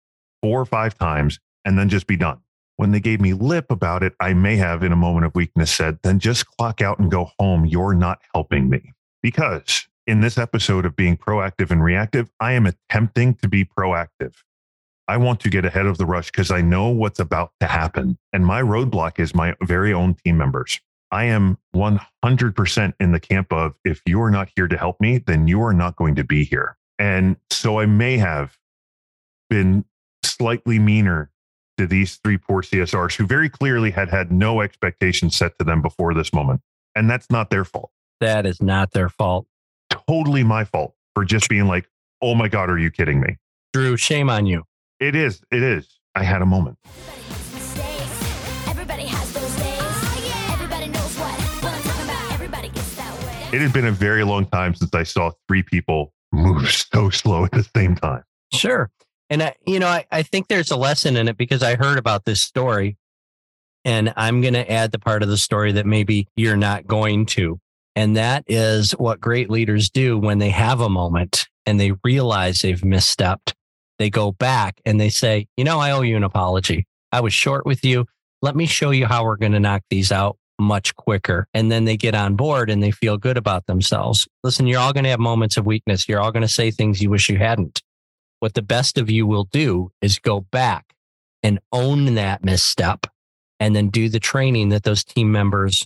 four 0.42 0.60
or 0.60 0.66
five 0.66 0.98
times, 0.98 1.40
and 1.66 1.78
then 1.80 1.90
just 1.90 2.08
be 2.08 2.18
done. 2.18 2.40
When 2.76 2.92
they 2.92 3.00
gave 3.00 3.22
me 3.22 3.34
lip 3.34 3.68
about 3.70 4.04
it, 4.04 4.14
I 4.20 4.34
may 4.34 4.58
have, 4.58 4.84
in 4.84 4.92
a 4.92 4.98
moment 4.98 5.26
of 5.26 5.36
weakness, 5.36 5.72
said, 5.74 6.00
then 6.04 6.20
just 6.20 6.46
clock 6.48 6.82
out 6.82 7.00
and 7.00 7.10
go 7.10 7.30
home. 7.40 7.66
You're 7.66 7.94
not 7.94 8.22
helping 8.34 8.70
me. 8.70 8.92
Because 9.22 9.88
in 10.06 10.20
this 10.22 10.38
episode 10.38 10.86
of 10.86 10.96
being 10.96 11.16
proactive 11.16 11.72
and 11.72 11.84
reactive, 11.84 12.30
I 12.40 12.54
am 12.54 12.66
attempting 12.66 13.36
to 13.36 13.48
be 13.48 13.64
proactive. 13.64 14.34
I 15.08 15.18
want 15.18 15.40
to 15.42 15.50
get 15.50 15.66
ahead 15.66 15.86
of 15.86 15.98
the 15.98 16.06
rush 16.06 16.32
because 16.32 16.52
I 16.52 16.62
know 16.62 16.90
what's 16.90 17.20
about 17.20 17.52
to 17.60 17.68
happen. 17.68 18.18
And 18.32 18.46
my 18.46 18.62
roadblock 18.62 19.20
is 19.20 19.36
my 19.36 19.56
very 19.62 19.94
own 19.94 20.16
team 20.16 20.38
members. 20.38 20.80
I 21.12 21.26
am 21.26 21.58
100% 21.76 22.94
in 23.00 23.12
the 23.12 23.20
camp 23.20 23.52
of 23.54 23.76
if 23.84 24.02
you 24.06 24.22
are 24.22 24.32
not 24.32 24.50
here 24.56 24.68
to 24.68 24.78
help 24.78 25.00
me, 25.00 25.20
then 25.20 25.48
you 25.48 25.62
are 25.62 25.74
not 25.74 25.96
going 25.96 26.16
to 26.16 26.24
be 26.24 26.44
here. 26.44 26.78
And 26.98 27.36
so 27.52 27.80
I 27.80 27.86
may 27.86 28.18
have 28.18 28.58
been 29.50 29.86
slightly 30.24 30.80
meaner 30.80 31.30
to 31.78 31.86
these 31.86 32.16
three 32.18 32.38
poor 32.38 32.62
CSRs 32.62 33.16
who 33.16 33.28
very 33.28 33.50
clearly 33.50 33.92
had 33.92 34.10
had 34.10 34.32
no 34.32 34.62
expectations 34.62 35.36
set 35.36 35.58
to 35.60 35.66
them 35.66 35.82
before 35.82 36.14
this 36.14 36.34
moment. 36.34 36.62
And 36.96 37.10
that's 37.10 37.30
not 37.30 37.50
their 37.50 37.66
fault. 37.66 37.92
That 38.20 38.46
is 38.46 38.62
not 38.62 38.92
their 38.92 39.10
fault. 39.10 39.46
Totally 40.08 40.44
my 40.44 40.64
fault 40.64 40.96
for 41.14 41.26
just 41.26 41.50
being 41.50 41.68
like, 41.68 41.90
oh 42.22 42.36
my 42.36 42.48
God, 42.48 42.70
are 42.70 42.78
you 42.78 42.90
kidding 42.90 43.20
me? 43.20 43.38
Drew, 43.74 43.98
shame 43.98 44.30
on 44.30 44.46
you. 44.46 44.64
It 45.04 45.16
is. 45.16 45.42
It 45.52 45.62
is. 45.62 46.00
I 46.16 46.24
had 46.24 46.42
a 46.42 46.46
moment. 46.46 46.78
Everybody 48.70 49.04
has 49.04 49.34
those 49.34 49.54
days. 49.58 49.82
Oh, 49.82 50.50
Everybody 50.54 50.88
knows 50.88 51.20
what, 51.20 51.42
what 51.62 51.74
I'm 51.74 51.82
talking 51.82 52.06
about. 52.06 52.32
Everybody 52.32 52.70
gets 52.70 52.96
that 52.96 53.14
way. 53.26 53.50
It 53.52 53.62
had 53.62 53.74
been 53.74 53.88
a 53.88 53.92
very 53.92 54.24
long 54.24 54.46
time 54.46 54.74
since 54.74 54.94
I 54.94 55.04
saw 55.04 55.32
three 55.50 55.62
people 55.62 56.14
move 56.32 56.72
so 56.94 57.10
slow 57.10 57.44
at 57.44 57.52
the 57.52 57.68
same 57.76 57.98
time. 57.98 58.24
Sure. 58.54 58.90
And 59.30 59.44
I, 59.44 59.56
you 59.68 59.78
know, 59.78 59.88
I, 59.88 60.06
I 60.10 60.24
think 60.24 60.48
there's 60.48 60.72
a 60.72 60.78
lesson 60.78 61.18
in 61.18 61.28
it 61.28 61.36
because 61.36 61.64
I 61.64 61.76
heard 61.76 61.98
about 61.98 62.24
this 62.24 62.42
story 62.42 62.96
and 63.84 64.14
I'm 64.16 64.40
going 64.40 64.54
to 64.54 64.72
add 64.72 64.94
the 64.94 65.00
part 65.00 65.22
of 65.22 65.28
the 65.28 65.38
story 65.38 65.74
that 65.74 65.86
maybe 65.86 66.30
you're 66.38 66.56
not 66.56 66.88
going 66.88 67.26
to. 67.26 67.60
And 67.98 68.16
that 68.16 68.46
is 68.48 68.94
what 68.94 69.20
great 69.20 69.50
leaders 69.50 69.90
do 69.90 70.18
when 70.18 70.38
they 70.38 70.52
have 70.52 70.80
a 70.80 70.88
moment 70.88 71.50
and 71.66 71.78
they 71.78 71.92
realize 72.06 72.60
they've 72.60 72.80
misstepped. 72.80 73.52
They 74.00 74.10
go 74.10 74.32
back 74.32 74.82
and 74.86 75.00
they 75.00 75.10
say, 75.10 75.48
you 75.58 75.64
know, 75.64 75.80
I 75.80 75.92
owe 75.92 76.02
you 76.02 76.18
an 76.18 76.24
apology. 76.24 76.88
I 77.12 77.22
was 77.22 77.34
short 77.34 77.66
with 77.66 77.86
you. 77.86 78.06
Let 78.42 78.56
me 78.56 78.66
show 78.66 78.92
you 78.92 79.06
how 79.06 79.24
we're 79.24 79.38
going 79.38 79.52
to 79.52 79.60
knock 79.60 79.84
these 79.90 80.12
out 80.12 80.38
much 80.60 80.96
quicker. 80.96 81.48
And 81.54 81.72
then 81.72 81.86
they 81.86 81.98
get 81.98 82.16
on 82.16 82.36
board 82.36 82.70
and 82.70 82.82
they 82.82 82.92
feel 82.92 83.18
good 83.18 83.38
about 83.38 83.66
themselves. 83.66 84.28
Listen, 84.44 84.68
you're 84.68 84.80
all 84.80 84.94
going 84.94 85.04
to 85.04 85.10
have 85.10 85.20
moments 85.20 85.58
of 85.58 85.66
weakness. 85.66 86.08
You're 86.08 86.20
all 86.20 86.32
going 86.32 86.42
to 86.42 86.48
say 86.48 86.72
things 86.72 87.02
you 87.02 87.10
wish 87.10 87.30
you 87.30 87.38
hadn't. 87.38 87.82
What 88.40 88.56
the 88.56 88.62
best 88.62 88.98
of 88.98 89.10
you 89.10 89.26
will 89.26 89.46
do 89.46 89.92
is 90.02 90.20
go 90.20 90.42
back 90.42 90.94
and 91.44 91.60
own 91.72 92.16
that 92.16 92.44
misstep 92.44 93.08
and 93.60 93.76
then 93.76 93.90
do 93.90 94.10
the 94.10 94.20
training 94.20 94.70
that 94.70 94.84
those 94.84 95.04
team 95.04 95.32
members 95.32 95.86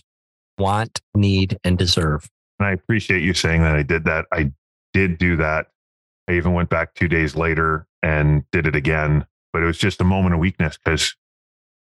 want, 0.58 1.00
need, 1.14 1.58
and 1.62 1.78
deserve. 1.78 2.28
And 2.58 2.68
I 2.68 2.72
appreciate 2.72 3.22
you 3.22 3.34
saying 3.34 3.62
that 3.62 3.76
I 3.76 3.82
did 3.82 4.04
that. 4.04 4.26
I 4.32 4.52
did 4.92 5.18
do 5.18 5.36
that. 5.36 5.66
I 6.28 6.32
even 6.32 6.52
went 6.52 6.68
back 6.68 6.94
two 6.94 7.08
days 7.08 7.34
later 7.34 7.86
and 8.02 8.44
did 8.52 8.66
it 8.66 8.76
again, 8.76 9.26
but 9.52 9.62
it 9.62 9.66
was 9.66 9.78
just 9.78 10.00
a 10.00 10.04
moment 10.04 10.34
of 10.34 10.40
weakness 10.40 10.78
because, 10.82 11.16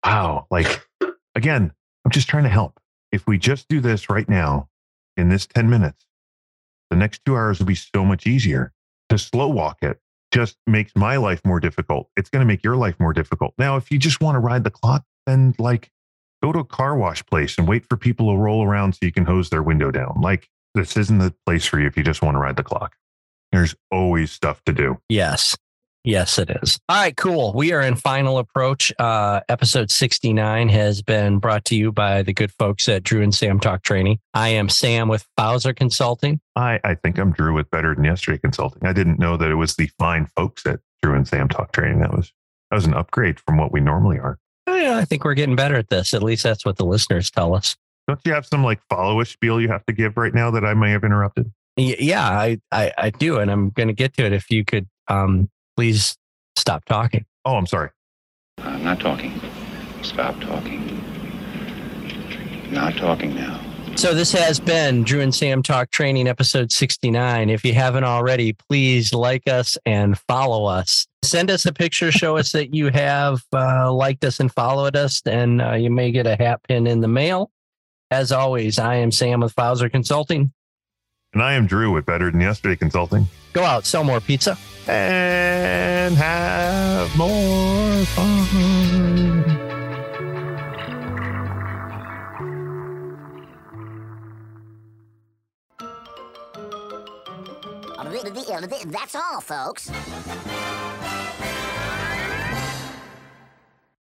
wow, 0.05 0.47
like, 0.51 0.87
again, 1.35 1.73
I'm 2.05 2.11
just 2.11 2.29
trying 2.29 2.43
to 2.45 2.51
help. 2.51 2.81
If 3.13 3.27
we 3.27 3.39
just 3.39 3.69
do 3.69 3.81
this 3.81 4.11
right 4.11 4.29
now 4.29 4.69
in 5.17 5.29
this 5.29 5.47
10 5.47 5.71
minutes, 5.71 6.05
the 6.91 6.97
next 6.97 7.25
two 7.25 7.37
hours 7.37 7.59
will 7.59 7.67
be 7.67 7.75
so 7.75 8.05
much 8.05 8.27
easier. 8.27 8.73
To 9.11 9.19
slow 9.19 9.49
walk 9.49 9.79
it 9.83 10.01
just 10.33 10.57
makes 10.67 10.97
my 10.97 11.17
life 11.19 11.43
more 11.45 11.61
difficult. 11.61 12.09
It's 12.17 12.31
going 12.31 12.41
to 12.41 12.47
make 12.47 12.65
your 12.65 12.77
life 12.77 12.99
more 12.99 13.13
difficult. 13.13 13.53
Now, 13.59 13.77
if 13.77 13.91
you 13.91 13.99
just 13.99 14.21
want 14.21 14.37
to 14.37 14.41
ride 14.41 14.65
the 14.65 14.71
clock, 14.71 15.05
then 15.27 15.55
like 15.59 15.91
go 16.43 16.53
to 16.53 16.61
a 16.61 16.65
car 16.65 16.97
wash 16.97 17.25
place 17.27 17.57
and 17.59 17.69
wait 17.69 17.87
for 17.89 17.97
people 17.97 18.33
to 18.33 18.39
roll 18.39 18.65
around 18.65 18.95
so 18.95 19.01
you 19.03 19.13
can 19.13 19.27
hose 19.27 19.51
their 19.51 19.63
window 19.63 19.91
down. 19.91 20.21
Like 20.21 20.49
this 20.75 20.97
isn't 20.97 21.19
the 21.19 21.35
place 21.47 21.67
for 21.67 21.79
you 21.79 21.87
if 21.87 21.97
you 21.97 22.03
just 22.03 22.23
want 22.23 22.35
to 22.35 22.39
ride 22.39 22.57
the 22.57 22.63
clock. 22.63 22.97
There's 23.53 23.75
always 23.91 24.33
stuff 24.33 24.63
to 24.65 24.73
do. 24.73 24.99
Yes. 25.09 25.57
Yes, 26.05 26.37
it 26.39 26.51
is. 26.63 26.81
All 26.89 26.97
right, 26.97 27.17
cool. 27.17 27.53
We 27.55 27.73
are 27.73 27.81
in 27.81 27.95
final 27.95 28.39
approach. 28.39 28.93
Uh, 28.99 29.41
episode 29.49 29.89
69 29.89 30.69
has 30.69 31.01
been 31.01 31.39
brought 31.39 31.65
to 31.67 31.77
you 31.77 31.93
by 31.93 32.23
the 32.23 32.33
good 32.33 32.51
folks 32.51 32.89
at 32.89 33.05
Drew 33.05 33.23
and 33.23 33.33
Sam 33.33 33.61
Talk 33.61 33.85
Training. 33.85 34.19
I 34.35 34.49
am 34.49 34.69
Sam 34.69 35.07
with 35.07 35.25
Bowser 35.37 35.73
Consulting. 35.73 36.41
I, 36.57 36.81
I 36.83 36.97
think 36.97 37.19
I'm 37.19 37.31
Drew 37.31 37.55
with 37.55 37.71
Better 37.71 37.95
Than 37.95 38.03
Yesterday 38.03 38.39
Consulting. 38.39 38.85
I 38.85 38.93
didn't 38.93 39.21
know 39.21 39.37
that 39.37 39.49
it 39.49 39.55
was 39.55 39.77
the 39.77 39.89
fine 39.97 40.27
folks 40.35 40.67
at 40.67 40.81
Drew 41.03 41.15
and 41.15 41.27
Sam 41.27 41.49
Talk 41.49 41.71
Training. 41.71 42.01
That 42.01 42.13
was 42.13 42.33
that 42.71 42.77
was 42.77 42.87
an 42.87 42.95
upgrade 42.95 43.39
from 43.39 43.59
what 43.59 43.71
we 43.71 43.81
normally 43.81 44.19
are. 44.19 44.39
Oh, 44.67 44.75
yeah, 44.75 44.97
I 44.97 45.05
think 45.05 45.25
we're 45.25 45.35
getting 45.35 45.57
better 45.57 45.77
at 45.77 45.89
this. 45.89 46.15
At 46.15 46.23
least 46.23 46.43
that's 46.43 46.65
what 46.65 46.79
the 46.79 46.87
listeners 46.87 47.31
tell 47.31 47.55
us. 47.55 47.77
Don't 48.09 48.21
you 48.25 48.33
have 48.33 48.47
some 48.47 48.65
like 48.65 48.81
follow-up 48.89 49.27
spiel 49.29 49.61
you 49.61 49.69
have 49.69 49.85
to 49.87 49.93
give 49.93 50.17
right 50.17 50.35
now 50.35 50.51
that 50.51 50.65
I 50.65 50.75
may 50.75 50.91
have 50.91 51.05
interrupted? 51.05 51.53
Y- 51.77 51.97
Yeah, 51.99 52.29
I, 52.29 52.59
I, 52.71 52.93
I 52.99 53.11
do. 53.11 53.39
And 53.39 53.51
I'm 53.51 53.71
going 53.71 53.89
to 53.89 53.95
get 53.95 54.15
to 54.15 54.25
it. 54.27 54.33
If 54.33 54.51
you 54.51 54.65
could 54.65 54.87
um, 55.09 55.51
please 55.77 56.17
stop 56.57 56.85
talking. 56.85 57.25
Oh, 57.45 57.57
I'm 57.57 57.67
sorry. 57.67 57.91
I'm 58.59 58.85
not 58.85 59.01
talking. 59.01 59.41
Stop 60.03 60.41
talking. 60.41 60.89
Not 62.71 62.97
talking 62.97 63.35
now. 63.35 63.61
So 63.97 64.15
this 64.15 64.33
has 64.33 64.59
been 64.59 65.03
Drew 65.05 65.21
and 65.21 65.35
Sam 65.35 65.63
Talk 65.63 65.91
Training 65.91 66.27
episode 66.27 66.73
69. 66.73 67.51
If 67.51 67.63
you 67.63 67.75
haven't 67.75 68.05
already, 68.05 68.55
please 68.55 69.13
like 69.13 69.47
us 69.47 69.77
and 69.85 70.19
follow 70.27 70.65
us. 70.65 71.07
Send 71.23 71.51
us 71.51 71.67
a 71.67 71.73
picture, 71.73 72.11
show 72.11 72.39
us 72.39 72.53
that 72.53 72.75
you 72.75 72.89
have 72.89 73.43
uh, 73.53 73.93
liked 73.93 74.25
us 74.25 74.41
and 74.41 74.51
followed 74.51 74.97
us, 74.97 75.21
and 75.27 75.61
uh, 75.61 75.75
you 75.75 75.91
may 75.91 76.11
get 76.11 76.27
a 76.27 76.37
hat 76.37 76.63
pin 76.67 76.87
in 76.87 77.01
the 77.01 77.09
mail. 77.09 77.51
As 78.11 78.33
always, 78.33 78.79
I 78.79 78.95
am 78.97 79.13
Sam 79.13 79.41
with 79.41 79.53
Fowler 79.53 79.91
Consulting. 79.91 80.53
And 81.33 81.43
I 81.43 81.55
am 81.55 81.67
Drew 81.67 81.91
with 81.91 82.05
Better 82.05 82.31
Than 82.31 82.43
Yesterday 82.43 82.77
Consulting. 82.77 83.27
Go 83.55 83.65
out, 83.65 83.87
sell 83.87 84.05
more 84.05 84.21
pizza. 84.21 84.59
And 84.87 86.15
have 86.17 87.17
more 87.17 88.05
fun. 88.05 88.43
That's 98.85 99.15
all, 99.15 99.41
folks. 99.41 99.91